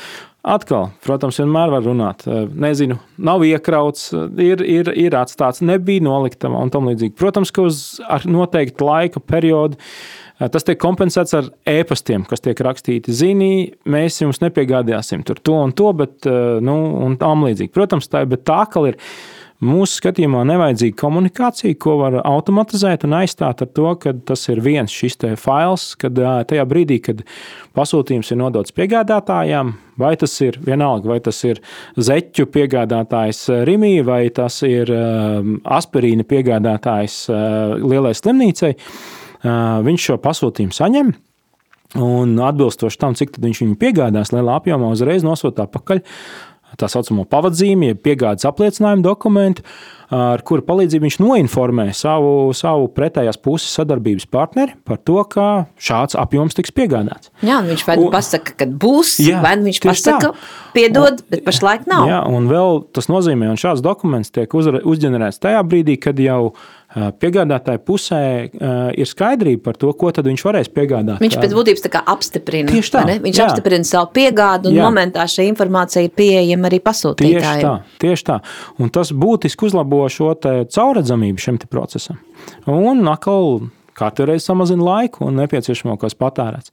Atkal, 0.45 0.91
protams, 1.05 1.39
vienmēr 1.41 1.71
var 1.73 1.85
runāt. 1.87 2.27
Nezinu, 2.61 2.99
nav 3.17 3.45
iekrauts, 3.49 4.11
ir, 4.41 4.61
ir, 4.61 4.91
ir 5.07 5.17
atstāts, 5.17 5.63
nebija 5.65 6.05
noliktama 6.05 6.61
un 6.61 6.73
tam 6.73 6.91
līdzīgi. 6.91 7.17
Protams, 7.17 7.53
ka 7.55 7.65
uz 7.65 7.81
noteiktu 8.29 8.89
laika 8.89 9.25
periodu 9.25 9.81
tas 10.53 10.67
tiek 10.67 10.77
kompensēts 10.83 11.33
ar 11.39 11.49
e-pastiem, 11.71 12.25
kas 12.29 12.43
tiek 12.45 12.59
rakstīti. 12.67 13.13
Zini, 13.15 13.53
mēs 13.89 14.19
jums 14.21 14.43
nepiegādāsim 14.43 15.23
to 15.25 15.55
un 15.55 15.73
to, 15.77 15.93
bet 15.97 16.27
nu, 16.27 16.77
un 17.07 17.17
tam 17.21 17.47
līdzīgi. 17.47 17.73
Protams, 17.73 18.11
tā, 18.13 18.25
bet 18.29 18.45
tā 18.49 18.65
kā 18.69 18.83
ir 18.91 18.99
Mūsu 19.65 20.01
skatījumā 20.01 20.43
nevajadzīga 20.49 20.97
komunikācija, 21.01 21.77
ko 21.81 21.97
var 22.03 22.19
automatizēt 22.21 23.07
un 23.07 23.17
aizstāt 23.21 23.63
ar 23.65 23.71
to, 23.73 23.87
ka 24.01 24.13
tas 24.29 24.43
ir 24.53 24.61
viens 24.65 24.93
šis 24.93 25.17
fails, 25.41 25.87
kad 26.01 26.19
tajā 26.51 26.67
brīdī, 26.69 26.99
kad 27.05 27.23
pasūtījums 27.77 28.33
ir 28.35 28.41
nodots 28.43 28.75
piegādātājām, 28.77 29.73
vai 30.01 30.13
tas 30.21 30.35
ir 30.45 30.59
vienalga, 30.65 31.15
vai 31.15 31.19
tas 31.25 31.41
ir 31.49 31.63
zeķu 31.97 32.49
piegādātājs 32.53 33.47
Rimī, 33.65 33.97
vai 34.05 34.27
tas 34.35 34.61
ir 34.69 34.91
aspirīna 35.65 36.27
piegādātājs 36.29 37.21
lielai 37.81 38.15
slimnīcai, 38.19 38.75
viņš 39.89 40.11
šo 40.11 40.19
pasūtījumu 40.25 40.77
saņem. 40.77 41.15
Un 41.95 42.33
atbilstoši 42.43 42.99
tam, 42.99 43.15
cik 43.15 43.37
viņš 43.39 43.61
viņu 43.63 43.77
piegādās 43.79 44.33
lielā 44.35 44.57
apjomā, 44.59 44.89
uzreiz 44.97 45.23
nosūta 45.23 45.69
atpakaļ 45.69 46.01
tā 46.81 46.89
saucamo 46.91 47.27
pavadzīmi, 47.31 47.93
jeb 47.93 48.01
piegādes 48.05 48.47
apliecinājumu 48.49 49.05
dokumentu, 49.05 49.65
ar 50.15 50.43
kuru 50.47 50.63
palīdzību 50.67 51.07
viņš 51.09 51.17
noinformē 51.23 51.87
savu, 51.97 52.53
savu 52.57 52.89
pretējās 52.95 53.39
puses 53.41 53.73
sadarbības 53.75 54.29
partneri 54.31 54.77
par 54.87 55.01
to, 55.01 55.17
ka 55.31 55.49
šāds 55.81 56.19
apjoms 56.21 56.57
tiks 56.57 56.75
piegādāts. 56.77 57.33
Jā, 57.45 57.61
viņš 57.65 57.87
vai 57.89 57.97
nu 58.01 58.11
pasaka, 58.13 58.55
ka 58.61 58.69
būs, 58.69 59.17
jā, 59.25 59.41
vai 59.45 59.57
nu 59.59 59.69
viņš 59.71 59.81
pasaka, 59.85 60.31
tā. 60.31 60.47
piedod, 60.77 61.19
un, 61.19 61.29
bet 61.33 61.45
pašlaik 61.47 61.89
nav. 61.91 62.07
Jā, 62.11 62.23
un 62.31 62.49
vēl 62.53 62.85
tas 62.95 63.11
nozīmē, 63.11 63.51
un 63.53 63.61
šāds 63.61 63.85
dokuments 63.85 64.33
tiek 64.35 64.55
uzģenerēts 64.55 65.43
tajā 65.43 65.65
brīdī, 65.67 65.99
kad 66.01 66.21
jau 66.21 66.55
piegādātāja 66.95 67.81
pusē 67.83 68.21
ir 68.95 69.09
skaidrība 69.09 69.69
par 69.69 69.79
to, 69.81 69.93
ko 69.99 70.13
viņš 70.15 70.45
varēs 70.47 70.71
piegādāt. 70.75 71.23
Viņš 71.23 71.39
pēc 71.43 71.55
būtības 71.57 71.87
apstiprina. 72.01 72.71
Tieši 72.71 72.95
tā. 72.95 73.05
Viņš 73.25 73.41
jā. 73.41 73.49
apstiprina 73.49 73.89
savu 73.89 74.11
piegādu, 74.15 74.71
un 74.71 74.79
jā. 74.79 74.87
momentā 74.87 75.27
šī 75.31 75.49
informācija 75.51 76.05
ir 76.07 76.15
pieejama 76.15 76.71
arī 76.71 76.81
pasūtītājiem. 76.85 77.41
Tieši 77.43 77.65
tā, 77.67 77.75
tieši 78.05 78.29
tā. 78.31 78.41
Un 78.79 78.93
tas 78.95 79.11
būtiski 79.11 79.69
uzlabo 79.69 80.05
šo 80.13 80.35
caurredzamību 80.39 81.47
šim 81.47 81.59
procesam. 81.71 82.21
Un 82.71 83.03
atkal 83.11 83.67
Katru 83.95 84.27
reizi 84.29 84.49
samazina 84.49 84.85
laiku 84.85 85.29
un 85.29 85.39
nepieciešamākos 85.39 86.17
patērēts. 86.19 86.73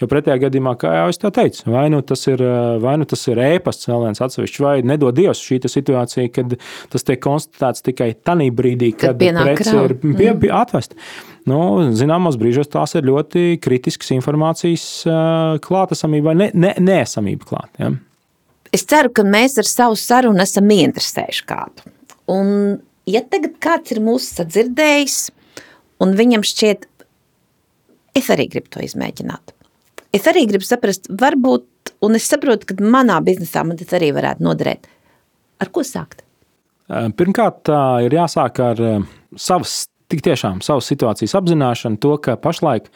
Jo 0.00 0.08
pretējā 0.10 0.38
gadījumā, 0.46 0.74
kā 0.80 0.92
jau 0.96 1.08
es 1.12 1.20
teicu, 1.22 1.66
vai 1.72 1.88
nu 1.92 2.00
tas 2.06 2.24
ir, 2.30 2.42
nu 2.80 3.08
tas 3.08 3.26
ir 3.28 3.40
ēpasts 3.44 3.88
cēliens 3.88 4.22
atsevišķi, 4.24 4.64
vai 4.64 4.74
nedod 4.86 5.16
Dievs 5.16 5.42
šī 5.42 5.60
situācija, 5.68 6.30
kad 6.32 6.56
tas 6.92 7.06
tiek 7.08 7.20
konstatēts 7.22 7.84
tikai 7.86 8.12
tajā 8.16 8.48
brīdī, 8.56 8.92
kad, 8.96 9.20
kad 9.20 9.42
prece 9.42 9.76
ir 9.76 9.96
pie, 10.00 10.30
mm. 10.32 10.40
pie 10.42 10.52
atvesta. 10.56 10.96
Nu, 11.48 11.58
zināmos 11.98 12.38
brīžos 12.38 12.70
tās 12.70 12.94
ir 12.94 13.06
ļoti 13.08 13.58
kritiskas 13.62 14.12
informācijas 14.14 14.86
klātesamība 15.64 16.30
vai 16.30 16.38
ne, 16.38 16.48
ne, 16.54 16.72
neesamība 16.78 17.48
klāt. 17.48 17.70
Ja? 17.82 17.90
Es 18.72 18.86
ceru, 18.88 19.10
ka 19.12 19.24
mēs 19.26 19.58
ar 19.60 19.68
savu 19.68 19.98
sarunu 19.98 20.40
esam 20.44 20.70
ieinteresējuši 20.72 21.46
kādu. 21.48 21.90
Un, 22.32 22.78
ja 23.10 23.20
tagad 23.26 23.58
kāds 23.62 23.92
ir 23.92 24.00
mūsu 24.04 24.38
sadzirdējis, 24.38 25.18
Un 26.02 26.16
viņam 26.18 26.44
šķiet, 26.46 26.88
es 28.18 28.30
arī 28.32 28.48
gribu 28.52 28.72
to 28.74 28.82
izmēģināt. 28.84 29.54
Es 30.12 30.26
arī 30.28 30.44
gribu 30.50 30.66
saprast, 30.66 31.08
varbūt, 31.08 31.94
un 32.04 32.18
es 32.18 32.26
saprotu, 32.28 32.68
ka 32.68 32.76
manā 32.84 33.16
biznesā 33.24 33.62
man 33.64 33.78
tas 33.80 33.94
arī 33.96 34.10
varētu 34.12 34.44
noderēt. 34.44 34.90
Ar 35.62 35.70
ko 35.72 35.84
sākt? 35.86 36.24
Pirmkārt, 36.90 37.70
ir 38.04 38.12
jāsāk 38.12 38.58
ar 38.60 38.80
savas, 39.38 39.86
tik 40.12 40.24
tiešām 40.26 40.60
savas 40.64 40.90
situācijas 40.90 41.36
apzināšanu, 41.38 42.00
to, 42.02 42.16
ka 42.20 42.36
pašlaik 42.36 42.90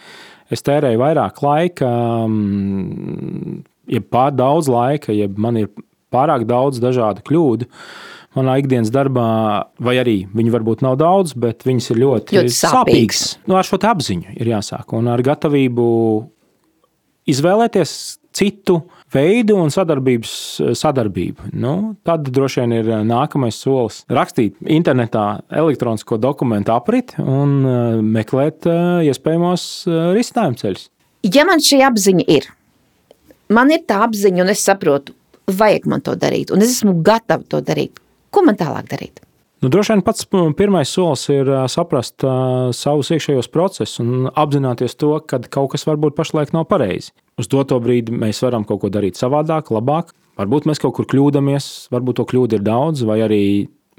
es 0.52 0.64
tērēju 0.66 1.00
vairāk 1.00 1.40
laika, 1.42 1.88
jeb 3.96 4.10
pār 4.12 4.34
daudz 4.36 4.68
laika, 4.70 5.14
jeb 5.16 5.38
man 5.40 5.62
ir 5.62 5.70
pārāk 6.12 6.44
daudz 6.48 6.82
dažādu 6.82 7.24
kļūdu. 7.26 7.70
Manā 8.36 8.58
ikdienas 8.60 8.92
darbā, 8.94 9.26
vai 9.82 9.96
arī 10.02 10.18
viņi 10.36 10.52
varbūt 10.54 10.84
nav 10.86 10.98
daudz, 11.00 11.34
bet 11.38 11.66
viņas 11.66 11.90
ir 11.92 12.02
ļoti, 12.04 12.38
Ļoti 12.38 12.56
sāpīgas. 12.56 13.24
Nu, 13.48 13.56
ar 13.58 13.66
šo 13.68 13.80
apziņu 13.80 14.36
ir 14.36 14.52
jāsāk 14.54 14.94
un 14.96 15.08
ar 15.12 15.22
gatavību 15.24 15.86
izvēlēties 17.26 17.96
citu 18.36 18.80
veidu 19.12 19.56
un 19.60 19.72
sadarbības 19.72 20.34
sadarbību. 20.76 21.50
Nu, 21.56 21.94
tad 22.06 22.28
droši 22.32 22.62
vien 22.62 22.74
ir 22.76 22.90
nākamais 23.08 23.58
solis 23.62 24.02
rakstīt 24.12 24.58
internetā 24.60 25.26
elektronisko 25.62 26.18
dokumentu 26.20 26.74
apriti 26.74 27.22
un 27.22 27.56
eh, 27.64 28.00
meklēt 28.18 28.68
eh, 28.68 29.08
iespējamos 29.10 29.66
eh, 29.88 30.00
risinājumu 30.16 30.60
ceļus. 30.62 30.88
Ja 31.32 31.46
man 31.48 31.62
šī 31.64 31.80
apziņa 31.86 32.26
ir, 32.36 32.50
man 33.50 33.72
ir 33.74 33.86
tā 33.88 34.02
apziņa, 34.04 34.44
un 34.44 34.52
es 34.52 34.64
saprotu, 34.66 35.16
vajag 35.46 35.88
man 35.90 36.02
to 36.04 36.14
darīt, 36.18 36.52
un 36.54 36.62
es 36.62 36.76
esmu 36.76 36.98
gatava 37.06 37.46
to 37.48 37.62
darīt. 37.64 38.02
Ko 38.36 38.44
man 38.44 38.58
tālāk 38.60 38.90
darīt? 38.90 39.22
Nu, 39.64 39.70
droši 39.72 39.94
vien 39.94 40.02
pats 40.04 40.26
pirmais 40.58 40.90
solis 40.92 41.22
ir 41.32 41.48
saprast 41.72 42.20
ā, 42.28 42.32
savus 42.76 43.08
iekšējos 43.14 43.48
procesus 43.48 44.02
un 44.02 44.28
apzināties 44.28 44.98
to, 45.00 45.14
ka 45.24 45.40
kaut 45.48 45.72
kas 45.72 45.86
varbūt 45.88 46.18
pašlaik 46.18 46.52
nav 46.52 46.66
pareizi. 46.68 47.14
Uz 47.40 47.48
doto 47.48 47.78
brīdi 47.80 48.12
mēs 48.12 48.42
varam 48.44 48.66
kaut 48.68 48.82
ko 48.84 48.92
darīt 48.92 49.16
savādāk, 49.16 49.72
labāk. 49.72 50.12
Varbūt 50.36 50.68
mēs 50.68 50.82
kaut 50.82 50.98
kur 50.98 51.08
kļūdāmies, 51.08 51.88
varbūt 51.94 52.20
to 52.20 52.28
kļūdu 52.28 52.58
ir 52.58 52.66
daudz, 52.68 53.06
vai 53.08 53.22
arī 53.24 53.42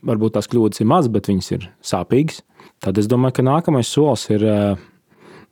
varbūt 0.05 0.37
tās 0.37 0.45
kļūdas 0.51 0.85
ir 0.85 0.91
maz, 0.93 1.09
bet 1.09 1.31
viņas 1.31 1.51
ir 1.57 1.69
sāpīgas. 1.81 2.43
Tad 2.85 3.01
es 3.01 3.09
domāju, 3.09 3.39
ka 3.39 3.49
nākamais 3.49 3.89
solis 3.89 4.29
ir 4.29 4.45
ā, 4.45 4.57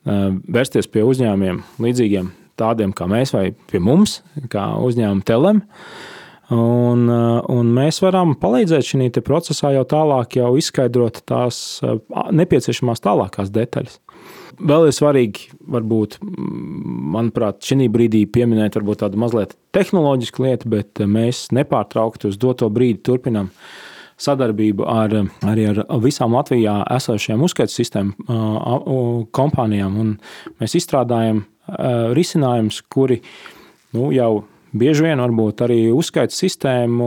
vērsties 0.06 0.86
pie 0.86 1.02
uzņēmumiem 1.02 1.64
līdzīgiem 1.82 2.30
tādiem 2.56 2.94
kā 2.94 3.10
mēs, 3.10 3.34
vai 3.34 3.48
pie 3.66 3.82
mums, 3.82 4.20
kā 4.52 4.70
uzņēmuma 4.86 5.26
telem. 5.26 5.66
Uh, 5.66 6.15
un 6.54 7.70
mēs 7.74 7.98
varam 8.04 8.36
palīdzēt 8.38 8.86
šajā 8.86 9.22
procesā 9.26 9.72
jau 9.74 9.82
tālāk, 9.88 10.36
jau 10.38 10.52
izskaidrot 10.60 11.24
tās 11.26 11.80
uh, 11.82 11.98
nepieciešamās 12.30 13.02
tālākās 13.02 13.50
detaļas. 13.54 13.98
Vēl 14.56 14.86
ir 14.88 14.94
svarīgi, 14.94 15.50
varbūt, 15.68 16.20
manuprāt, 17.16 17.58
šī 17.66 17.90
brīdī 17.92 18.22
pieminēt 18.30 18.78
tādu 18.78 19.18
mazliet 19.20 19.56
tehnoloģisku 19.76 20.46
lietu, 20.46 20.70
bet 20.76 21.02
uh, 21.02 21.10
mēs 21.10 21.48
nepārtraukti 21.56 22.30
uz 22.30 22.38
doto 22.38 22.70
brīdi 22.70 23.02
turpinām 23.10 23.50
sadarbību 24.22 24.86
ar, 24.88 25.18
arī 25.44 25.66
ar 25.74 25.82
visām 26.00 26.32
Latvijā 26.38 26.78
esošajām 26.94 27.42
uzskaitu 27.44 27.74
sistēmu 27.74 29.26
kompānijām. 29.36 29.98
Un 30.00 30.14
mēs 30.62 30.78
izstrādājam 30.78 31.42
risinājumus, 32.16 32.80
kuri 32.88 33.18
nu, 33.92 34.08
jau 34.16 34.46
Bieži 34.76 35.06
vien 35.06 35.20
varbūt 35.22 35.62
arī 35.66 35.78
uzskaits 35.94 36.36
sistēmu 36.42 37.06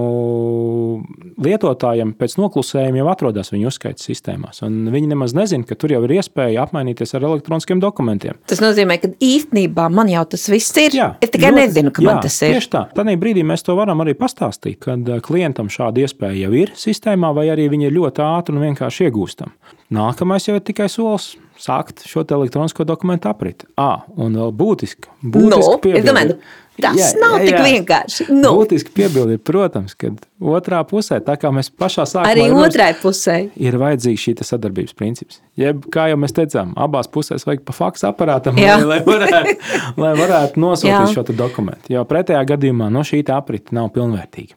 lietotājiem 1.43 2.13
pēc 2.19 2.35
noklusējuma 2.39 3.01
jau 3.01 3.07
atrodas 3.11 3.51
viņu 3.53 3.69
uzskaits 3.69 4.07
sistēmās. 4.09 4.63
Viņi 4.63 5.11
nemaz 5.11 5.35
nezina, 5.37 5.67
ka 5.67 5.77
tur 5.79 5.93
jau 5.93 6.01
ir 6.07 6.15
iespēja 6.19 6.65
apmainīties 6.65 7.13
ar 7.17 7.27
elektroniskiem 7.29 7.81
dokumentiem. 7.83 8.39
Tas 8.49 8.63
nozīmē, 8.63 8.99
ka 9.01 9.11
īstenībā 9.23 9.89
man 9.93 10.11
jau 10.11 10.25
tas 10.33 10.47
viss 10.51 10.75
ir. 10.81 10.97
Jā, 10.97 11.09
es 11.21 11.29
tikai 11.33 11.51
ļoti- 11.51 11.61
nezinu, 11.61 11.93
ka 11.93 12.01
jā, 12.03 12.05
man 12.09 12.21
tas 12.25 12.41
ir. 12.41 12.55
Tieši 12.57 12.71
tā. 12.73 12.83
Tad 12.95 13.11
brīdī 13.19 13.43
mēs 13.45 13.63
to 13.65 13.75
varam 13.75 14.01
arī 14.03 14.15
pastāstīt, 14.17 14.79
kad 14.79 15.07
eh, 15.09 15.19
klientam 15.19 15.69
šāda 15.71 16.05
iespēja 16.05 16.47
jau 16.47 16.53
ir 16.53 16.73
sistēmā, 16.75 17.33
vai 17.35 17.47
arī 17.53 17.69
viņi 17.69 17.89
ir 17.89 17.97
ļoti 17.99 18.25
ātri 18.25 18.55
un 18.55 18.63
vienkārši 18.67 19.09
iegūstami. 19.09 19.51
Nākamais 19.91 20.47
jau 20.47 20.55
ir 20.55 20.65
tikai 20.65 20.89
solis. 20.89 21.35
Sākt 21.59 22.05
šo 22.07 22.23
elektronisko 22.23 22.85
dokumentu 22.87 23.27
apriti. 23.29 23.67
À, 23.75 24.05
un 24.15 24.35
vēl 24.39 24.53
būtiski. 24.55 25.09
būtiski 25.23 25.49
Nu, 25.51 25.59
es 25.59 25.81
piebildi. 25.83 26.07
domāju, 26.07 26.35
tas 26.79 27.09
nav 27.19 27.33
tik 27.43 27.57
vienkārši. 27.65 28.27
Nu. 28.31 28.53
Būtiski 28.55 28.93
piebildi, 28.95 29.35
ir, 29.35 29.41
protams, 29.43 29.91
ka 29.99 30.13
otrā 30.39 30.79
pusē, 30.87 31.19
tā 31.19 31.35
kā 31.41 31.51
mēs 31.51 31.67
pašā 31.69 32.05
sākumā 32.07 32.31
Arī 32.31 32.45
otrai 32.55 32.93
pusē. 33.01 33.35
ir 33.59 33.75
vajadzīgs 33.81 34.23
šī 34.23 34.35
sadarbības 34.47 34.95
princips. 34.95 35.41
Jeb, 35.59 35.83
kā 35.91 36.07
jau 36.13 36.17
mēs 36.23 36.31
teicām, 36.37 36.71
abās 36.79 37.11
pusēs 37.11 37.43
vajag 37.45 37.65
pa 37.67 37.75
faksu 37.75 38.07
aparātam, 38.07 38.55
Jā. 38.55 38.77
lai, 38.79 39.01
lai 39.01 39.01
varētu, 39.03 39.57
lai 39.99 40.13
varētu 40.15 40.55
nosūtīt 40.65 40.95
Jā. 40.95 41.11
šo 41.11 41.27
dokumentu. 41.35 41.91
Jo 41.91 42.05
pretējā 42.07 42.45
gadījumā 42.55 42.87
no 42.89 43.03
šī 43.03 43.25
aprita 43.35 43.75
nav 43.75 43.91
pilnvērtīga. 43.91 44.55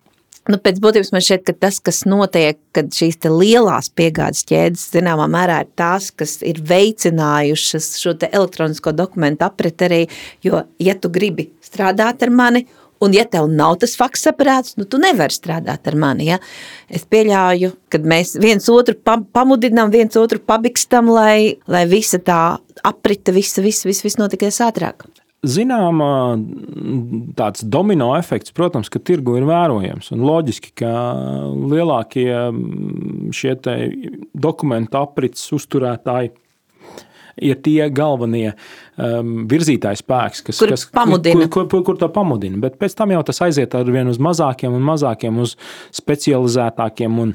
Nu, 0.51 0.59
pēc 0.59 0.81
būtības 0.83 1.13
man 1.15 1.23
šķiet, 1.23 1.45
ka 1.47 1.53
tas, 1.55 1.77
kas 1.79 2.01
notiek, 2.09 2.57
kad 2.75 2.89
šīs 2.91 3.21
lielās 3.31 3.93
piegādes 3.95 4.43
ķēdes, 4.49 4.89
zināmā 4.97 5.29
mērā, 5.31 5.61
ir 5.63 5.71
tās, 5.79 6.09
kas 6.11 6.41
ir 6.43 6.59
veicinājušas 6.67 7.93
šo 8.03 8.17
elektronisko 8.27 8.91
dokumentu 8.99 9.47
apriti 9.47 9.87
arī, 9.87 10.01
jo, 10.43 10.65
ja 10.83 10.97
tu 10.99 11.13
gribi 11.15 11.53
strādāt 11.63 12.27
ar 12.27 12.35
mani, 12.35 12.65
un 13.03 13.15
ja 13.15 13.23
tev 13.31 13.47
nav 13.55 13.77
tas 13.83 13.95
faks 13.99 14.27
aparāts, 14.33 14.75
nu 14.79 14.87
tu 14.87 14.99
nevari 15.03 15.35
strādāt 15.35 15.87
ar 15.87 15.99
mani, 15.99 16.33
ja? 16.33 16.43
Es 16.91 17.07
pieļauju, 17.07 17.73
kad 17.95 18.03
mēs 18.03 18.35
viens 18.43 18.67
otru 18.71 18.99
pam- 18.99 19.29
pamudinām, 19.31 19.95
viens 19.95 20.19
otru 20.19 20.43
pabikstam, 20.43 21.11
lai, 21.11 21.59
lai 21.71 21.87
visa 21.91 22.19
tā 22.19 22.43
aprita, 22.83 23.35
visa, 23.35 23.63
visa, 23.63 23.87
visa, 23.87 24.07
visa 24.11 24.27
notikies 24.27 24.59
ātrāk. 24.67 25.07
Zināmā 25.43 26.39
tāds 27.35 27.65
domino 27.67 28.13
efekts, 28.15 28.55
protams, 28.55 28.87
ka 28.93 29.01
tirgu 29.03 29.35
ir 29.41 29.47
vērojams. 29.49 30.13
Un 30.15 30.23
loģiski, 30.23 30.71
ka 30.79 30.93
lielākie 31.51 32.29
šie 33.35 33.57
dokumentu 34.39 35.01
aprits 35.01 35.49
uzturētāji 35.57 36.31
ir 37.43 37.59
tie 37.65 37.89
galvenie 37.91 38.53
um, 38.53 39.45
virzītāji 39.51 40.03
spēks, 40.03 40.45
kas, 40.47 40.63
Kuri 40.63 40.77
kas 40.77 40.87
pamudina. 40.95 41.49
Kur, 41.51 41.67
kur, 41.71 41.83
kur 41.87 41.99
to 41.99 42.09
pamudina. 42.13 42.61
Bet 42.63 42.79
pēc 42.79 42.95
tam 42.99 43.15
jau 43.15 43.23
tas 43.27 43.43
aiziet 43.43 43.75
ar 43.75 43.89
vien 43.91 44.11
uz 44.13 44.21
mazākiem 44.23 44.75
un 44.77 44.85
mazākiem, 44.93 45.43
uz 45.43 45.57
specializētākiem 45.97 47.19
un 47.25 47.35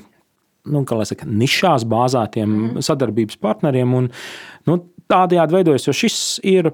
nu, 0.67 0.84
saka, 0.88 1.28
nišās 1.28 1.84
bāzētiem 1.88 2.48
mm. 2.48 2.86
sadarbības 2.88 3.39
partneriem. 3.43 4.00
Un, 4.00 4.12
nu, 4.70 4.82
tādējādi 5.12 5.60
veidojas, 5.60 5.88
jo 5.88 5.96
šis 5.96 6.20
ir 6.48 6.72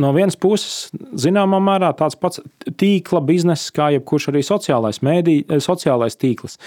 no 0.00 0.12
vienas 0.16 0.36
puses, 0.40 0.88
zināmā 1.20 1.58
mērā, 1.62 1.90
tāds 1.96 2.16
pats 2.20 2.40
tīkla 2.80 3.20
bizness, 3.28 3.72
kā 3.74 3.90
jebkurš 3.96 4.30
arī 4.32 4.42
sociālais, 4.46 5.02
mēdī, 5.04 5.36
sociālais 5.62 6.16
tīkls. 6.16 6.58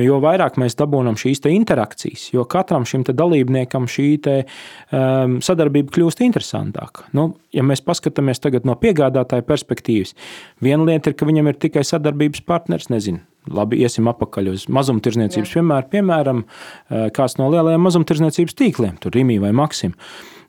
Jo 0.00 0.18
vairāk 0.22 0.58
mēs 0.60 0.76
dabūjam 0.78 1.18
šīs 1.20 1.44
te 1.44 1.52
interakcijas, 1.54 2.28
jo 2.34 2.46
katram 2.50 2.86
šim 2.88 3.04
dalībniekam 3.06 3.86
šī 3.90 4.08
te, 4.22 4.36
um, 4.90 5.38
sadarbība 5.44 5.94
kļūst 5.94 6.24
interesantāka. 6.26 7.06
Nu, 7.16 7.32
ja 7.54 7.64
mēs 7.66 7.84
paskatāmies 7.86 8.42
tagad 8.42 8.66
no 8.68 8.76
piegādātāja 8.78 9.46
perspektīvas, 9.46 10.16
viena 10.62 10.86
lieta 10.88 11.12
ir, 11.12 11.18
ka 11.18 11.28
viņam 11.28 11.52
ir 11.52 11.60
tikai 11.62 11.86
sadarbības 11.86 12.46
partners, 12.48 12.90
nezinu. 12.92 13.22
Labi, 13.50 13.80
iesim 13.82 14.06
atpakaļ 14.06 14.52
uz 14.52 14.68
mazumtirdzniecības 14.70 15.54
piemēru. 15.56 15.88
Piemēram, 15.90 16.44
eh, 16.44 17.08
kāds 17.10 17.40
no 17.40 17.48
lielajiem 17.50 17.82
mazumtirdzniecības 17.82 18.54
tīkliem, 18.54 19.00
tur 19.02 19.10
Rīgā 19.10 19.40
vai 19.42 19.50
Maksim. 19.50 19.96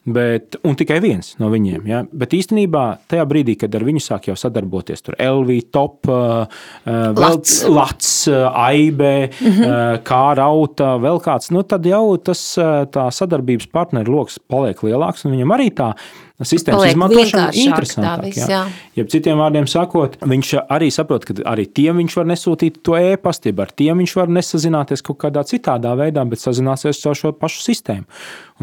Bet, 0.03 0.57
un 0.67 0.75
tikai 0.75 0.97
viens 0.99 1.29
no 1.39 1.47
viņiem. 1.47 1.85
Ja? 1.87 2.01
Bet 2.11 2.33
īstenībā 2.35 2.81
tajā 3.07 3.23
brīdī, 3.29 3.55
kad 3.61 3.75
ar 3.77 3.85
viņu 3.87 4.01
sāk 4.03 4.27
jau 4.27 4.35
sadarboties, 4.35 4.99
tur 5.05 5.15
LV, 5.15 5.55
Top, 5.71 6.09
uh, 6.11 6.43
vēl 6.83 7.37
Lats. 7.37 7.61
Lats, 7.71 8.09
uh, 8.27 8.49
Aibē, 8.65 9.29
mm 9.31 9.47
-hmm. 9.47 9.63
uh, 9.63 10.01
kā 10.03 10.25
rauta, 10.35 10.97
vēl 10.99 11.23
kāds, 11.23 11.53
nu, 11.55 11.63
tad 11.63 11.87
jau 11.87 12.17
tas 12.17 12.41
uh, 12.59 12.83
sadarbības 12.91 13.71
partneru 13.71 14.19
lokus 14.19 14.39
paliek 14.39 14.83
lielāks, 14.83 15.23
un 15.23 15.37
viņam 15.37 15.55
arī 15.55 15.71
tā 15.71 15.93
sistēmas 16.41 16.87
izmantošana 16.89 17.23
vienkāršāk 17.23 17.53
tā 17.53 17.63
interesantāk. 17.63 18.23
viss, 18.25 18.41
jā. 18.49 18.61
jā. 18.63 18.87
Jeb 18.97 19.11
citiem 19.13 19.41
vārdiem 19.41 19.67
sakot, 19.69 20.17
viņš 20.19 20.53
arī 20.73 20.89
saprot, 20.93 21.27
ka 21.27 21.35
arī 21.53 21.65
tiem 21.69 22.01
viņš 22.01 22.15
var 22.19 22.29
nesūtīt 22.31 22.79
to 22.85 22.97
e-pastu, 22.97 23.53
ar 23.63 23.71
tiem 23.71 24.01
viņš 24.03 24.15
var 24.17 24.33
nesazināties 24.39 25.05
kaut 25.05 25.21
kādā 25.23 25.45
citādā 25.47 25.93
veidā, 25.99 26.25
bet 26.29 26.41
sazināties 26.41 27.01
caur 27.03 27.19
šo 27.19 27.33
pašu 27.37 27.63
sistēmu. 27.67 28.09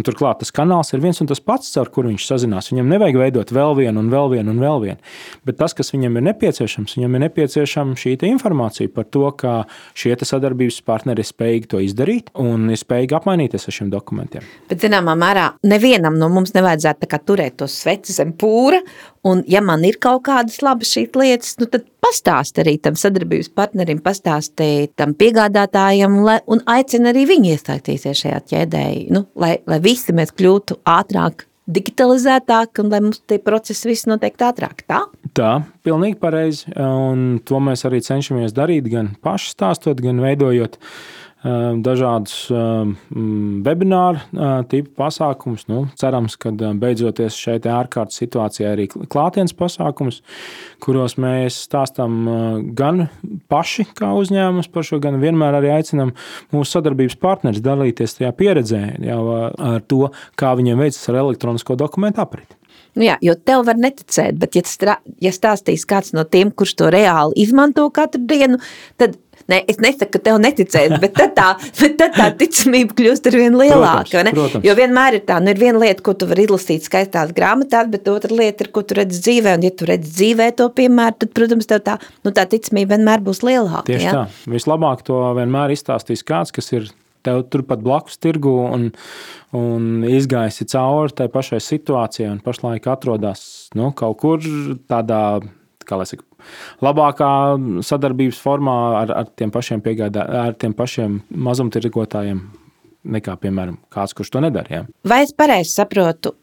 Un 0.00 0.04
turklāt 0.06 0.38
tas 0.40 0.48
kanāls 0.56 0.94
ir 0.94 1.02
viens 1.02 1.18
un 1.20 1.28
tas 1.28 1.42
pats, 1.44 1.74
ar 1.76 1.90
kuru 1.92 2.08
viņš 2.08 2.24
sazinās. 2.24 2.70
Viņam 2.72 2.88
nevajag 2.88 3.18
veidot 3.20 3.50
vēl 3.52 3.74
vienu, 3.82 4.00
un 4.00 4.08
vēl 4.08 4.30
vienu, 4.32 4.54
un 4.54 4.62
vēl 4.62 4.78
vienu. 4.86 5.10
Bet 5.44 5.58
tas, 5.60 5.74
kas 5.76 5.92
viņam 5.92 6.16
ir 6.16 6.24
nepieciešams, 6.30 6.94
viņam 6.96 7.18
ir 7.18 7.22
nepieciešama 7.26 7.98
šī 8.00 8.14
informācija 8.30 8.88
par 8.94 9.04
to, 9.12 9.26
ka 9.36 9.52
šie 9.92 10.16
sadarbības 10.16 10.80
partneri 10.88 11.20
ir 11.20 11.28
spējīgi 11.28 11.68
to 11.68 11.82
izdarīt 11.84 12.32
un 12.40 12.70
ir 12.72 12.80
spējīgi 12.80 13.18
apmainīties 13.18 13.68
ar 13.68 13.76
šiem 13.76 13.92
dokumentiem. 13.92 14.48
Bet, 14.72 14.80
zināmā 14.80 15.18
mērā, 15.20 15.50
nevienam 15.68 16.16
no 16.16 16.30
mums 16.32 16.56
nevajadzētu 16.56 17.20
turēt 17.28 17.60
to 17.60 17.68
sveci 17.68 18.16
zem 18.16 18.32
pūra. 18.40 18.80
Un, 19.28 19.44
ja 19.52 19.60
man 19.60 19.84
ir 19.84 20.00
kaut 20.00 20.24
kādas 20.30 20.62
labas 20.64 20.94
šīs 20.94 21.12
lietas, 21.12 21.58
nu, 21.60 21.68
tad 21.68 21.84
pastāst 22.02 22.58
arī 22.62 22.76
tam 22.82 22.96
sadarbības 22.98 23.52
partnerim, 23.56 24.00
pastāstīt 24.04 24.94
tam 25.00 25.14
piegādātājam 25.18 26.20
lai, 26.26 26.40
un 26.50 26.64
aicina 26.70 27.12
arī 27.12 27.26
viņu 27.30 27.54
iesaistīties 27.54 28.24
šajā 28.24 28.40
ķēdē, 28.52 28.84
nu, 29.14 29.26
lai, 29.40 29.58
lai 29.70 29.80
visi 29.84 30.14
mēs 30.16 30.34
kļūtu 30.36 30.80
ātrāk, 30.88 31.46
digitalizētāk 31.70 32.82
un 32.82 32.90
lai 32.92 33.00
mums 33.04 33.22
tie 33.28 33.38
procesi 33.42 33.90
viss 33.90 34.08
noteikti 34.10 34.46
ātrāk. 34.46 34.84
Tā? 34.90 35.04
Tā, 35.36 35.52
pilnīgi 35.86 36.18
pareizi. 36.20 36.66
Un 36.74 37.38
to 37.46 37.60
mēs 37.62 37.84
arī 37.86 38.00
cenšamies 38.02 38.54
darīt, 38.56 38.88
gan 38.90 39.12
paši 39.22 39.54
stāstot, 39.54 40.02
gan 40.02 40.22
veidojot 40.22 40.80
dažādus 41.40 42.50
webināru 43.64 44.20
tipu 44.68 44.92
pasākumus. 45.00 45.64
Nu, 45.70 45.86
cerams, 45.96 46.36
ka 46.40 46.52
beidzoties 46.52 47.38
šai 47.40 47.56
ārkārtas 47.72 48.20
situācijai 48.20 48.68
arī 48.74 48.86
klātienes 48.90 49.56
pasākumus, 49.56 50.20
kuros 50.84 51.16
mēs 51.20 51.62
stāstām 51.64 52.20
gan 52.76 53.06
paši 53.52 53.88
kā 53.96 54.12
uzņēmums 54.20 54.68
par 54.72 54.86
šo, 54.86 55.00
gan 55.00 55.20
vienmēr 55.22 55.60
arī 55.62 55.72
aicinām 55.78 56.12
mūsu 56.52 56.76
sadarbības 56.76 57.16
partnerus 57.20 57.64
dalīties 57.64 58.18
tajā 58.20 58.32
pieredzē 58.36 58.84
jau 59.08 59.20
ar 59.40 59.84
to, 59.88 60.08
kā 60.36 60.54
viņiem 60.60 60.84
veicas 60.84 61.08
ar 61.08 61.22
elektronisko 61.24 61.78
dokumentu 61.80 62.24
apriti. 62.24 62.59
Nu 62.98 63.06
jā, 63.06 63.16
jo 63.24 63.36
tev 63.38 63.64
var 63.68 63.78
neticēt, 63.80 64.38
bet 64.40 64.58
ja, 64.58 64.64
strā, 64.66 64.98
ja 65.22 65.32
stāstīs 65.34 65.86
kāds 65.88 66.14
no 66.16 66.26
tiem, 66.26 66.50
kurš 66.50 66.76
to 66.80 66.92
reāli 66.92 67.36
izmanto 67.44 67.86
katru 67.94 68.22
dienu, 68.26 68.60
tad 69.00 69.18
Ne, 69.50 69.60
es 69.66 69.80
nesaku, 69.82 70.12
ka 70.14 70.20
tev 70.28 70.38
neticēs, 70.42 70.92
bet 71.02 71.14
tad 71.16 71.32
tā, 71.34 71.48
bet 71.80 71.96
tad 71.98 72.14
tā 72.14 72.28
ticamība 72.38 72.94
kļūst 72.98 73.26
ar 73.30 73.36
vien 73.40 73.56
lielāka. 73.58 74.04
Protams, 74.12 74.36
protams. 74.36 74.66
Jo 74.68 74.76
vienmēr 74.78 75.18
ir 75.18 75.24
tā, 75.26 75.40
nu 75.42 75.50
ir 75.50 75.60
viena 75.60 75.80
lieta, 75.82 76.04
ko 76.06 76.14
tu 76.18 76.28
vari 76.30 76.44
izlasīt 76.46 76.86
skaistās 76.86 77.32
grāmatās, 77.36 77.90
bet 77.90 78.06
otra 78.12 78.36
lieta 78.36 78.66
ir, 78.66 78.70
ko 78.74 78.84
tu 78.86 78.98
redz 79.00 79.18
dzīvē. 79.24 79.56
Un 79.58 79.66
ja 79.66 79.72
tu 79.74 79.88
redz 79.90 80.12
dzīvē 80.12 80.50
to 80.60 80.68
piemēru, 80.76 81.18
tad, 81.24 81.34
protams, 81.34 81.68
tev 81.70 81.82
tā, 81.86 81.98
nu, 82.26 82.34
tā 82.36 82.46
ticamība 82.52 82.94
vienmēr 82.94 83.24
būs 83.26 83.42
lielāka. 83.46 83.86
Tieši 83.90 84.06
ja? 84.06 84.16
tā. 84.20 84.52
Vislabāk 84.54 85.02
to 85.08 85.18
vienmēr 85.40 85.74
izstāstīs 85.74 86.22
kāds, 86.26 86.54
kas 86.54 86.70
ir 86.76 86.90
tev 87.26 87.44
turpat 87.52 87.82
blakus 87.84 88.18
tirgu 88.22 88.52
un, 88.70 88.88
un 89.56 90.04
izgaisi 90.08 90.66
cauri 90.70 91.16
tai 91.16 91.28
pašai 91.32 91.60
situācijai 91.64 92.30
un 92.32 92.42
pašlaik 92.44 92.88
atrodas 92.90 93.42
nu, 93.78 93.92
kaut 93.96 94.20
kur 94.22 94.44
tādā 94.90 95.22
kā 95.90 95.98
lai 95.98 96.06
saka, 96.08 96.24
labākā 96.84 97.30
sadarbības 97.86 98.40
formā 98.42 98.76
ar, 99.02 99.14
ar 99.22 99.30
tiem 99.38 99.52
pašiem 99.54 99.82
piegādā, 99.84 100.26
ar 100.44 100.56
tiem 100.60 100.74
pašiem 100.76 101.20
mazumtirgotājiem 101.48 102.42
nekā, 103.10 103.36
piemēram, 103.40 103.78
kāds, 103.92 104.14
kurš 104.16 104.32
to 104.34 104.42
nedara. 104.44 104.70
Ja? 104.70 104.84
Vai 105.08 105.22
es 105.24 105.32
pareizi 105.36 105.72
saprotu, 105.72 106.34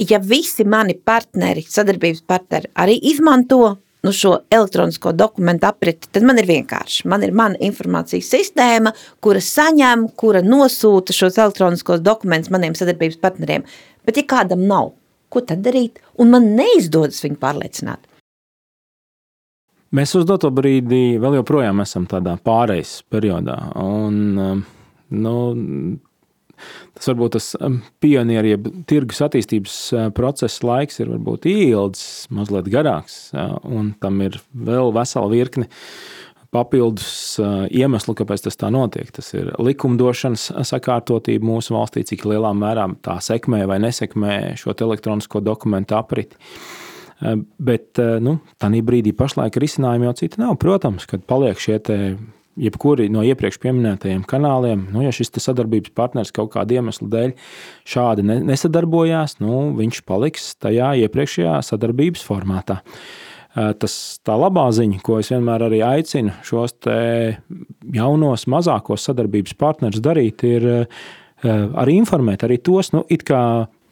ja 0.00 0.20
visi 0.22 0.64
mani 0.64 0.96
partneri, 0.96 1.64
sadarbības 1.66 2.22
partneri 2.28 2.70
arī 2.78 2.96
izmanto 3.10 3.76
nu, 4.02 4.12
šo 4.12 4.36
elektronisko 4.50 5.12
dokumentu 5.12 5.68
apriti, 5.68 6.08
tad 6.12 6.24
man 6.26 6.40
ir 6.40 6.48
vienkārši. 6.48 7.06
Man 7.10 7.24
ir 7.26 7.34
mana 7.36 7.60
informācijas 7.60 8.30
sistēma, 8.32 8.94
kura 9.20 9.42
saņem, 9.44 10.08
kura 10.20 10.42
nosūta 10.44 11.16
šos 11.16 11.38
elektroniskos 11.40 12.02
dokumentus 12.04 12.52
maniem 12.54 12.76
sadarbības 12.78 13.20
partneriem. 13.20 13.66
Bet, 14.06 14.20
ja 14.20 14.26
kādam 14.28 14.64
nav, 14.68 14.94
ko 15.28 15.44
tad 15.44 15.64
darīt? 15.66 16.00
Un 16.20 16.32
man 16.32 16.52
neizdodas 16.56 17.20
viņu 17.24 17.40
pārliecināt. 17.40 18.06
Mēs 19.90 20.14
uz 20.14 20.22
doto 20.26 20.52
brīdi 20.54 21.18
vēl 21.18 21.40
joprojām 21.40 21.82
esam 21.82 22.04
tādā 22.10 22.36
pārejas 22.46 23.00
periodā. 23.10 23.56
Un, 23.82 24.20
um, 24.38 24.60
nu, 25.10 25.34
tas 26.96 27.10
varbūt 27.10 27.36
tas 27.36 27.50
um, 27.60 27.80
pionieru, 28.02 28.54
jeb 28.54 28.70
tirgus 28.90 29.20
attīstības 29.26 29.76
uh, 29.94 30.06
procesa 30.14 30.66
laiks 30.66 31.00
ir 31.02 31.12
varbūt 31.12 31.48
ilgs, 31.50 32.02
mazliet 32.34 32.70
garāks, 32.72 33.28
uh, 33.34 33.58
un 33.66 33.92
tam 34.02 34.20
ir 34.24 34.40
vēl 34.54 34.92
vesela 34.96 35.30
virkne 35.32 35.68
papildus 36.54 37.38
uh, 37.38 37.64
iemeslu, 37.70 38.16
kāpēc 38.18 38.46
tas 38.48 38.58
tā 38.58 38.72
notiek. 38.74 39.10
Tas 39.14 39.30
ir 39.36 39.52
likumdošanas 39.62 40.50
sakārtotība 40.70 41.46
mūsu 41.46 41.76
valstī, 41.76 42.04
cik 42.08 42.26
lielā 42.30 42.52
mērā 42.58 42.88
tā 43.06 43.20
sekmē 43.22 43.62
vai 43.70 43.78
nesekmē 43.84 44.58
šo 44.60 44.74
elektronisko 44.74 45.42
dokumentu 45.46 45.98
apriti. 45.98 46.38
Bet 47.60 48.00
nu, 48.24 48.38
tādā 48.56 48.78
brīdī 48.80 49.12
pašlaik 49.12 49.58
risinājumi 49.60 50.06
jau 50.08 50.14
citi 50.22 50.40
nav. 50.40 50.54
Protams, 50.56 51.04
kad 51.04 51.26
paliek 51.28 51.60
šie 51.60 51.76
jebkuri 52.58 53.08
no 53.12 53.22
iepriekš 53.26 53.60
minētajiem 53.68 54.22
kanāliem, 54.28 54.86
nu, 54.94 55.04
ja 55.04 55.12
šis 55.14 55.32
sadarbības 55.36 55.94
partneris 55.96 56.34
kaut 56.34 56.52
kāda 56.54 56.78
iemesla 56.78 57.08
dēļ 57.12 57.34
šādi 57.88 58.26
nesadarbojās, 58.26 59.38
nu, 59.42 59.70
viņš 59.78 60.02
paliks 60.08 60.54
tajā 60.60 60.94
iepriekšējā 61.04 61.58
sadarbības 61.70 62.24
formātā. 62.26 62.80
Tas 63.50 63.94
tā 64.22 64.36
labā 64.38 64.68
ziņa, 64.70 65.00
ko 65.02 65.18
es 65.18 65.32
vienmēr 65.32 65.64
arī 65.66 65.80
aicinu 65.82 66.36
šos 66.46 66.76
jaunos, 67.96 68.46
mazākos 68.46 69.08
sadarbības 69.08 69.56
partnerus 69.58 70.02
darīt, 70.04 70.44
ir 70.46 70.68
arī 71.42 71.96
informēt 71.98 72.44
arī 72.46 72.60
tos, 72.62 72.92
nu, 72.94 73.02
it 73.10 73.24
kā 73.26 73.42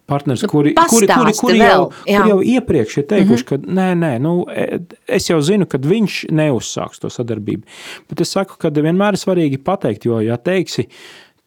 partners, 0.08 0.42
nu, 0.42 0.48
kuri, 0.48 0.72
kuri, 0.74 1.06
kuri, 1.06 1.34
kuri, 1.36 1.60
jau, 1.60 1.90
kuri 2.06 2.32
jau 2.32 2.40
iepriekš 2.54 2.98
ir 3.02 3.06
teikuši, 3.10 3.44
mm 3.44 3.56
-hmm. 3.56 3.66
ka 3.66 3.78
nē, 3.80 3.88
nē, 4.02 4.12
nu, 4.24 4.34
e, 4.48 4.80
es 5.18 5.28
jau 5.30 5.40
zinu, 5.44 5.68
ka 5.68 5.78
viņš 5.78 6.18
neuzsāks 6.32 7.02
to 7.02 7.12
sadarbību. 7.12 7.62
Bet 8.08 8.20
es 8.24 8.32
saku, 8.32 8.56
ka 8.58 8.70
vienmēr 8.70 9.16
ir 9.16 9.20
svarīgi 9.20 9.58
pateikt, 9.64 10.06
jo, 10.08 10.20
ja 10.24 10.36
teiksi, 10.36 10.88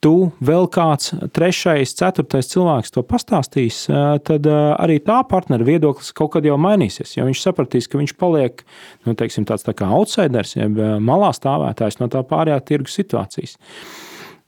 tu 0.02 0.32
vēl 0.41 0.67
kāds 0.69 1.13
trešais, 1.34 1.93
ceturtais 1.97 2.50
cilvēks 2.54 2.93
to 2.93 3.02
pastāstīs, 3.02 3.86
e, 3.89 4.19
tad 4.30 4.45
e, 4.45 4.58
arī 4.78 5.00
tā 5.00 5.24
partnera 5.30 5.65
viedoklis 5.65 6.13
kaut 6.13 6.32
kad 6.34 6.45
jau 6.45 6.58
mainīsies. 6.58 7.17
Jo 7.17 7.26
viņš 7.26 7.41
sapratīs, 7.41 7.89
ka 7.89 7.97
viņš 7.97 8.13
paliek 8.17 8.62
nu, 9.06 9.13
teiksim, 9.13 9.45
tāds 9.45 9.65
tā 9.65 9.74
kā 9.74 9.89
outsiders, 9.89 10.56
jeb 10.56 10.78
malā 11.00 11.34
stāvētājs 11.34 12.00
no 12.00 12.08
tā 12.08 12.21
pārējā 12.21 12.60
tirgus 12.65 12.93
situācijas. 12.93 13.58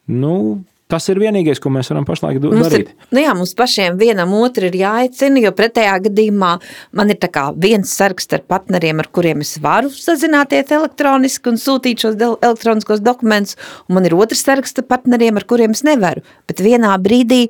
Nu, 0.08 0.63
Tas 0.93 1.08
ir 1.10 1.17
vienīgais, 1.17 1.58
ko 1.62 1.71
mēs 1.73 1.89
varam 1.89 2.06
pašlaik 2.06 2.38
darīt. 2.38 2.60
Mums 2.60 2.75
ir, 2.77 2.84
nu 3.15 3.21
jā, 3.23 3.34
mums 3.38 3.56
pašiem 3.58 3.97
vienam 3.97 4.36
otru 4.38 4.67
ir 4.69 4.75
jāaicina, 4.77 5.41
jo 5.41 5.51
pretējā 5.58 5.95
gadījumā 6.06 6.51
man 6.99 7.13
ir 7.13 7.29
viens 7.63 7.93
sargs 7.97 8.29
ar 8.38 8.43
partneriem, 8.45 9.01
ar 9.01 9.10
kuriem 9.10 9.41
es 9.41 9.56
varu 9.63 9.89
sazināties 9.89 10.69
elektroniski 10.77 11.49
un 11.49 11.58
sūtīt 11.58 12.06
šos 12.06 12.19
elektroniskos 12.21 13.01
dokumentus, 13.01 13.58
un 13.88 13.97
man 13.97 14.06
ir 14.06 14.13
otrs 14.13 14.45
sargs 14.45 14.77
ar 14.77 14.86
partneriem, 14.86 15.41
ar 15.41 15.47
kuriem 15.49 15.73
es 15.73 15.82
nevaru. 15.88 16.21
Bet 16.45 16.62
vienā 16.62 16.93
brīdī 17.01 17.47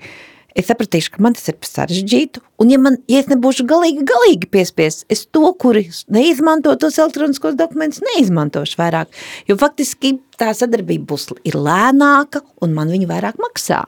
es 0.57 0.67
sapratīšu, 0.69 1.15
ka 1.15 1.23
man 1.25 1.35
tas 1.37 1.49
ir 1.51 1.57
sarežģītu, 1.67 2.43
un 2.61 2.73
ja, 2.73 2.79
man, 2.81 2.99
ja 3.11 3.21
es 3.23 3.29
nebūšu 3.31 3.65
galīgi, 3.69 4.05
galīgi 4.09 4.49
piespiests, 4.53 5.07
es 5.13 5.25
to, 5.25 5.45
kuri 5.59 5.87
neizmanto 6.13 6.75
tos 6.79 6.99
elektroniskos 7.01 7.57
dokumentus, 7.59 8.03
neizmantošu 8.13 8.79
vairāk, 8.81 9.11
jo 9.49 9.57
faktiski 9.59 10.17
tā 10.39 10.53
sadarbība 10.57 11.13
būs 11.13 11.31
lēnāka, 11.53 12.43
un 12.63 12.77
man 12.77 12.93
viņa 12.93 13.09
vairāk 13.09 13.41
maksā. 13.41 13.83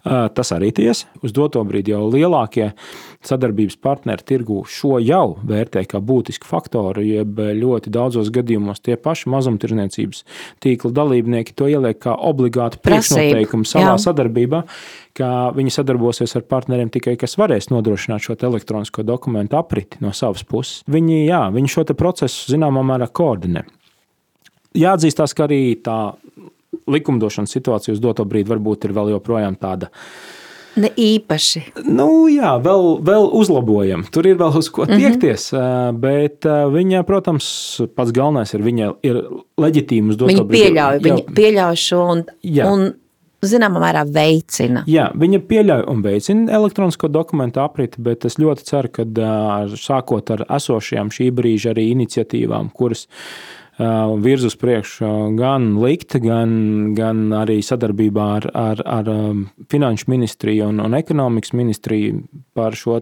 Tas 0.00 0.48
arī 0.56 0.70
tiesa. 0.72 1.10
Uz 1.20 1.34
doto 1.36 1.60
brīdi 1.68 1.92
jau 1.92 2.06
lielākie 2.08 2.70
sadarbības 3.26 3.76
partneri 3.84 4.24
tirgu 4.24 4.62
šo 4.64 4.96
jau 5.04 5.34
vērtē 5.44 5.82
kā 5.88 6.00
būtisku 6.00 6.48
faktoru, 6.48 7.02
jeb 7.04 7.36
ļoti 7.58 7.92
daudzos 7.92 8.30
gadījumos 8.32 8.80
tie 8.80 8.96
paši 8.96 9.28
mazumtirdzniecības 9.34 10.22
tīkla 10.64 10.92
dalībnieki 10.96 11.52
to 11.56 11.68
ieliek 11.68 12.00
kā 12.00 12.14
obligātu 12.16 12.80
priekšnoteikumu 12.80 13.68
savā 13.68 13.92
jā. 13.92 13.98
sadarbībā, 14.06 14.62
ka 15.20 15.28
viņi 15.56 15.74
sadarbosies 15.74 16.32
ar 16.38 16.46
partneriem 16.48 16.88
tikai, 16.94 17.18
kas 17.20 17.36
varēs 17.40 17.68
nodrošināt 17.68 18.24
šo 18.24 18.38
elektronisko 18.48 19.04
dokumentu 19.04 19.58
apriti 19.60 20.00
no 20.00 20.14
savas 20.16 20.46
puses. 20.48 20.80
Viņi, 20.88 21.26
jā, 21.26 21.42
viņi 21.52 21.74
šo 21.76 21.84
procesu 21.92 22.54
zināmā 22.54 22.86
mērā 22.88 23.10
koordinē. 23.12 23.66
Jāatzīstās, 24.80 25.36
ka 25.36 25.44
arī 25.44 25.60
tā 25.84 25.98
likumdošanas 26.86 27.56
situācija 27.56 27.96
uz 27.96 28.02
doto 28.02 28.24
brīdi 28.28 28.52
varbūt 28.52 28.86
ir 28.88 28.94
vēl 28.96 29.14
joprojām 29.16 29.58
tāda. 29.60 29.90
Ne 30.78 30.86
īpaši. 30.94 31.64
Nu, 31.90 32.28
jā, 32.30 32.52
vēl, 32.62 33.00
vēl 33.02 33.26
uzlabojam. 33.40 34.04
Tur 34.14 34.28
ir 34.30 34.38
vēl 34.38 34.54
uz 34.60 34.70
ko 34.70 34.86
mhm. 34.86 35.02
tiekties. 35.02 35.50
Mm 35.52 35.58
-hmm. 35.58 35.98
Bet 36.00 36.46
viņa, 36.46 37.02
protams, 37.02 37.80
pats 37.96 38.12
galvenais 38.12 38.54
ir 38.54 38.62
viņa 38.62 38.92
ir 39.02 39.22
leģitīma 39.58 40.14
uz 40.14 40.16
doto 40.16 40.32
viņa 40.32 40.44
brīdi. 40.44 40.64
Pieļauj, 40.64 40.98
viņa 41.02 41.34
pieļauj 41.34 41.76
šo 41.76 42.04
un, 42.12 42.24
jā. 42.42 42.70
un 42.70 42.92
zināmā 43.42 43.80
mērā 43.80 44.04
veicina. 44.12 44.82
Jā, 44.90 45.08
viņa 45.16 45.40
pieļauj 45.48 45.86
un 45.90 46.02
veicina 46.04 46.52
elektronisko 46.58 47.08
dokumentu 47.08 47.60
apriti, 47.60 48.02
bet 48.02 48.24
es 48.28 48.38
ļoti 48.40 48.66
ceru, 48.68 48.88
ka 48.92 49.06
sākot 49.76 50.30
ar 50.30 50.44
esošajām 50.58 51.12
šī 51.14 51.30
brīža 51.34 51.74
arī 51.74 51.90
iniciatīvām, 51.94 52.70
kuras 52.76 53.06
virz 54.20 54.44
uz 54.44 54.56
priekšu 54.60 55.08
gan 55.38 55.70
likt, 55.80 56.16
gan, 56.20 56.50
gan 56.96 57.30
arī 57.36 57.60
sadarbībā 57.64 58.26
ar, 58.40 58.48
ar, 58.56 58.82
ar 58.84 59.10
Finanšu 59.72 60.10
ministriju 60.12 60.68
un, 60.68 60.82
un 60.84 60.96
ekonomikas 60.98 61.54
ministriju 61.56 62.20
par 62.56 62.76
šo 62.76 62.98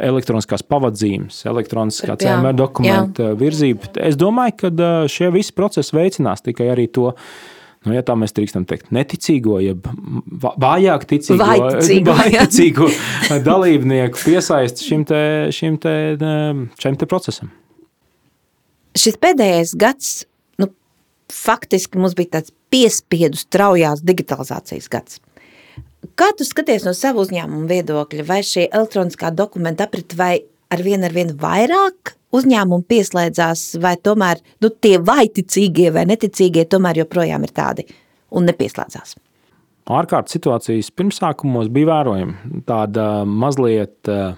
elektroniskās 0.00 0.64
pavadzīmes, 0.66 1.44
elektroniskā 1.50 2.18
CMR 2.20 2.58
dokumentu 2.58 3.30
virzību. 3.38 3.94
Es 4.02 4.18
domāju, 4.20 4.56
ka 4.64 4.90
šie 5.10 5.30
visi 5.34 5.54
procesi 5.56 5.96
veicinās 5.96 6.44
tikai 6.46 6.70
arī 6.74 6.90
to. 6.90 7.12
Nu, 7.86 7.94
ja 7.96 8.02
tā 8.04 8.12
mēs 8.18 8.34
drīkstam 8.36 8.66
teikt, 8.68 8.90
neticīgo, 8.92 9.54
jeb 9.64 9.86
vājāk 10.60 11.06
ticīgo, 11.08 11.46
vājticīgo 12.10 12.90
dalībnieku 13.46 14.20
piesaisti 14.20 14.84
šim, 14.84 15.06
te, 15.08 15.22
šim, 15.56 15.80
te, 15.80 15.94
šim 16.76 17.00
te 17.00 17.08
procesam 17.08 17.48
šis 19.00 19.18
pēdējais 19.20 19.74
gads, 19.80 20.12
nu, 20.60 20.70
faktiski 21.32 22.00
mums 22.00 22.16
bija 22.18 22.38
tāds 22.38 22.54
piespiedu 22.70 23.38
straujās 23.40 24.04
digitalizācijas 24.06 24.88
gads. 24.92 25.20
Kā 26.16 26.30
tu 26.36 26.46
skaties 26.48 26.86
no 26.86 26.94
savu 26.96 27.24
uzņēmumu 27.24 27.68
viedokļa, 27.68 28.24
vai 28.28 28.40
šie 28.46 28.68
elektroniskā 28.68 29.32
dokumenta 29.36 29.86
aprit 29.88 30.14
vai 30.16 30.34
ar 30.72 30.82
vien 30.84 31.04
ar 31.04 31.12
vien 31.12 31.32
vairāk 31.36 32.14
uzņēmumu 32.36 32.86
pieslēdzās, 32.88 33.64
vai 33.82 33.96
tomēr 34.00 34.40
nu, 34.62 34.70
tie 34.70 34.96
vaiticīgie 35.02 35.90
vai 35.94 36.06
neticīgie 36.08 36.64
tomēr 36.70 37.02
joprojām 37.02 37.44
ir 37.46 37.52
tādi 37.56 37.86
un 38.36 38.46
nepieslēdzās. 38.48 39.16
Ārkārtas 39.90 40.36
situācijas 40.36 40.92
pirmsākumos 40.94 41.70
bija 41.74 41.88
vērojama 41.90 42.62
tāda 42.68 43.06
mazliet 43.26 44.10
uh, 44.12 44.36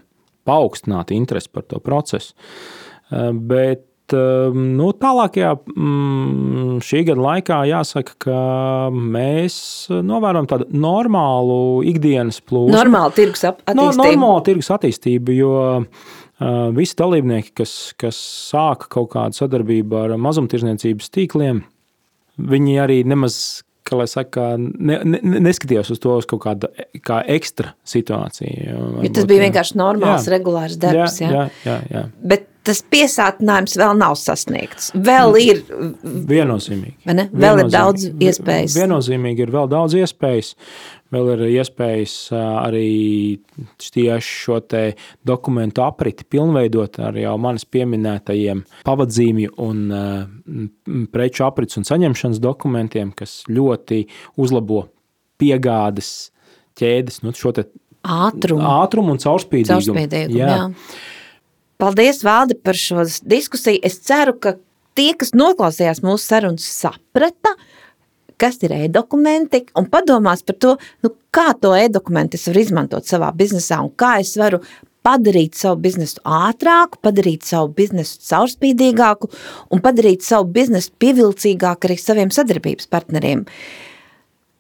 paaugstināta 0.49 1.13
interese 1.15 1.51
par 1.53 1.67
to 1.69 1.83
procesu. 1.85 2.33
Uh, 3.13 3.35
bet 4.13 4.57
nu, 4.57 4.91
tālākajā 4.99 5.53
mm, 5.73 6.81
šī 6.85 7.03
gada 7.09 7.25
laikā 7.27 7.61
jāsaka, 7.71 8.17
ka 8.27 8.39
mēs 8.93 9.57
novērojam 9.91 10.49
tādu 10.51 10.69
normālu 10.73 11.83
ikdienas 11.89 12.43
plūsmu. 12.45 12.75
Normālu 12.75 13.15
tirgus 13.17 13.45
attīstību. 13.49 13.79
No, 13.79 13.89
normālu 13.97 14.45
tirgus 14.47 14.71
attīstību, 14.75 15.35
jo 15.37 15.57
uh, 15.81 16.71
visi 16.77 16.97
dalībnieki, 17.01 17.55
kas, 17.63 17.75
kas 18.01 18.21
sāka 18.53 18.91
kaut 18.93 19.13
kādu 19.17 19.39
sadarbību 19.39 20.01
ar 20.05 20.17
mazumtirdzniecības 20.21 21.13
tīkliem, 21.15 21.65
viņi 22.53 22.81
arī 22.83 23.03
nemaz 23.09 23.37
ka, 23.83 23.99
lai 23.99 24.07
saka, 24.11 24.53
ne, 24.59 25.01
ne, 25.05 25.21
neskatījos 25.43 25.91
uz 25.93 26.01
to 26.03 26.15
uz 26.21 26.29
kaut 26.31 26.45
kādu 26.45 26.71
kā 27.05 27.21
ekstra 27.35 27.75
situāciju. 27.89 28.79
Varbūt, 28.79 29.05
ja 29.09 29.13
tas 29.19 29.29
bija 29.29 29.45
vienkārši 29.49 29.79
normāls, 29.81 30.29
jā, 30.29 30.37
regulārs 30.37 30.79
darbs. 30.81 31.19
Jā, 31.21 31.33
jā, 31.35 31.45
jā, 31.67 31.77
jā. 31.91 32.05
Bet 32.23 32.49
tas 32.67 32.83
piesātinājums 32.93 33.77
vēl 33.81 33.99
nav 33.99 34.17
sasniegts. 34.21 34.91
Vēl 34.95 35.39
ir. 35.43 35.63
Viennozīmīgi. 36.03 36.97
Vēl 37.05 37.29
viennozīmīgi, 37.29 37.67
ir 37.67 37.71
daudz 37.75 38.09
iespējas. 38.29 38.77
Viennozīmīgi 38.79 39.47
ir 39.47 39.55
vēl 39.55 39.71
daudz 39.73 39.97
iespējas. 39.99 40.53
Vēl 41.13 41.29
ir 41.35 41.43
iespējas 41.59 42.15
arī 42.33 42.87
tieši 43.83 44.37
šo 44.47 44.61
dokumentu 45.29 45.85
apriti 45.85 46.25
pilnveidot 46.25 46.97
ar 47.05 47.19
jau 47.21 47.35
manis 47.43 47.67
pieminētajiem 47.69 48.63
pavadzīmju 48.89 49.53
un 49.61 49.83
preču 51.13 51.45
aprits 51.45 51.77
un 51.77 51.85
saņemšanas 51.89 52.41
dokumentiem, 52.41 53.13
kas 53.17 53.43
ļoti 53.53 54.07
uzlabo 54.41 54.87
piegādes 55.43 56.31
ķēdes, 56.81 57.21
nu, 57.27 57.35
šo 57.37 57.53
ātrumu. 58.03 58.65
ātrumu 58.83 59.13
un 59.15 59.21
caurspīdīgumu. 59.23 59.93
caurspīdīgumu 59.93 60.39
jā. 60.41 60.55
Jā. 60.57 60.71
Paldies, 61.83 62.23
Valdi, 62.23 62.55
par 62.55 62.79
šo 62.79 63.03
diskusiju. 63.27 63.83
Es 63.83 63.99
ceru, 64.07 64.37
ka 64.39 64.55
tie, 64.95 65.11
kas 65.19 65.35
noklausījās 65.35 66.03
mūsu 66.05 66.29
sarunas, 66.29 66.69
saprata, 66.71 67.57
uh, 67.57 67.69
kas 68.43 68.59
ir 68.67 68.75
e-dokumenti, 68.75 69.67
un 69.79 69.87
padomās 69.91 70.43
par 70.47 70.57
to, 70.59 70.77
nu, 71.05 71.13
kā 71.35 71.53
to 71.63 71.75
e-dokumentu 71.79 72.39
es 72.39 72.49
varu 72.49 72.65
izmantot 72.65 73.07
savā 73.07 73.31
biznesā 73.39 73.79
un 73.85 73.93
kā 73.99 74.17
es 74.23 74.35
varu 74.41 74.63
padarīt 75.07 75.59
savu 75.59 75.81
biznesu 75.83 76.23
ātrāku, 76.27 77.01
padarīt 77.07 77.47
savu 77.47 77.73
biznesu 77.79 78.21
caurspīdīgāku 78.27 79.31
un 79.75 79.83
padarīt 79.83 80.27
savu 80.27 80.51
biznesu 80.59 80.93
pievilcīgāku 81.03 81.89
arī 81.89 81.99
saviem 81.99 82.35
sadarbības 82.35 82.91
partneriem. 82.91 83.47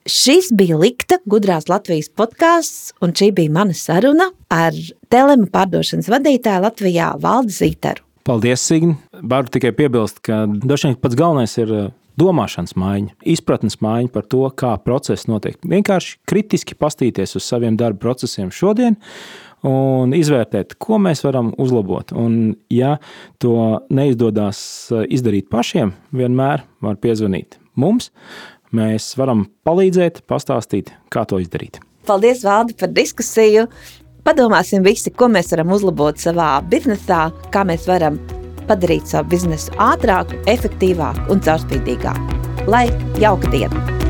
Šis 0.08 0.48
bija 0.50 0.74
Likta 0.80 1.20
gudrās 1.30 1.68
Latvijas 1.70 2.08
podkāsts, 2.10 2.90
un 3.04 3.12
šī 3.14 3.28
bija 3.36 3.52
mana 3.54 3.74
saruna 3.76 4.32
ar 4.50 4.74
telemu 5.12 5.46
pārdošanas 5.52 6.10
vadītāju 6.10 6.64
Latvijā 6.64 7.12
Valdi 7.22 7.54
Zītaru. 7.54 8.02
Paldies, 8.26 8.64
Signi! 8.66 8.96
Varu 9.22 9.50
tikai 9.54 9.70
piebilst, 9.78 10.18
ka 10.26 10.44
dažs 10.50 10.98
pats 10.98 11.18
galvenais 11.18 11.54
ir 11.62 11.70
domāšanas 12.18 12.74
maiņa, 12.78 13.14
izpratnes 13.34 13.78
maiņa 13.82 14.10
par 14.14 14.26
to, 14.26 14.42
kā 14.58 14.74
process 14.82 15.28
notiek. 15.30 15.56
Vienkārši 15.62 16.18
kritiski 16.28 16.74
pastīties 16.78 17.38
uz 17.38 17.46
saviem 17.46 17.78
darba 17.78 18.02
procesiem 18.02 18.50
šodien 18.50 18.98
un 19.66 20.12
izvērtēt, 20.18 20.74
ko 20.82 20.98
mēs 20.98 21.22
varam 21.22 21.52
uzlabot. 21.62 22.10
Un, 22.18 22.56
ja 22.74 22.96
to 23.42 23.54
neizdodas 23.94 24.62
eh, 24.90 25.06
izdarīt 25.14 25.46
pašiem, 25.52 25.94
vienmēr 26.10 26.66
var 26.82 26.98
piezvanīt 26.98 27.60
mums. 27.78 28.10
Mēs 28.72 29.10
varam 29.20 29.46
palīdzēt, 29.68 30.22
pastāstīt, 30.28 30.94
kā 31.12 31.26
to 31.28 31.40
izdarīt. 31.42 31.80
Paldies, 32.08 32.42
Valdi, 32.46 32.76
par 32.78 32.90
diskusiju. 32.96 33.68
Padomāsim 34.24 34.84
visi, 34.86 35.10
ko 35.10 35.28
mēs 35.30 35.50
varam 35.52 35.74
uzlabot 35.74 36.20
savā 36.22 36.54
biznesā, 36.70 37.26
kā 37.54 37.66
mēs 37.68 37.88
varam 37.90 38.20
padarīt 38.68 39.10
savu 39.10 39.34
biznesu 39.34 39.74
ātrāku, 39.82 40.38
efektīvāku 40.50 41.34
un 41.34 41.42
caurspīdīgāku. 41.42 42.40
Lai 42.70 42.86
jauka 43.20 43.50
diena! 43.52 44.01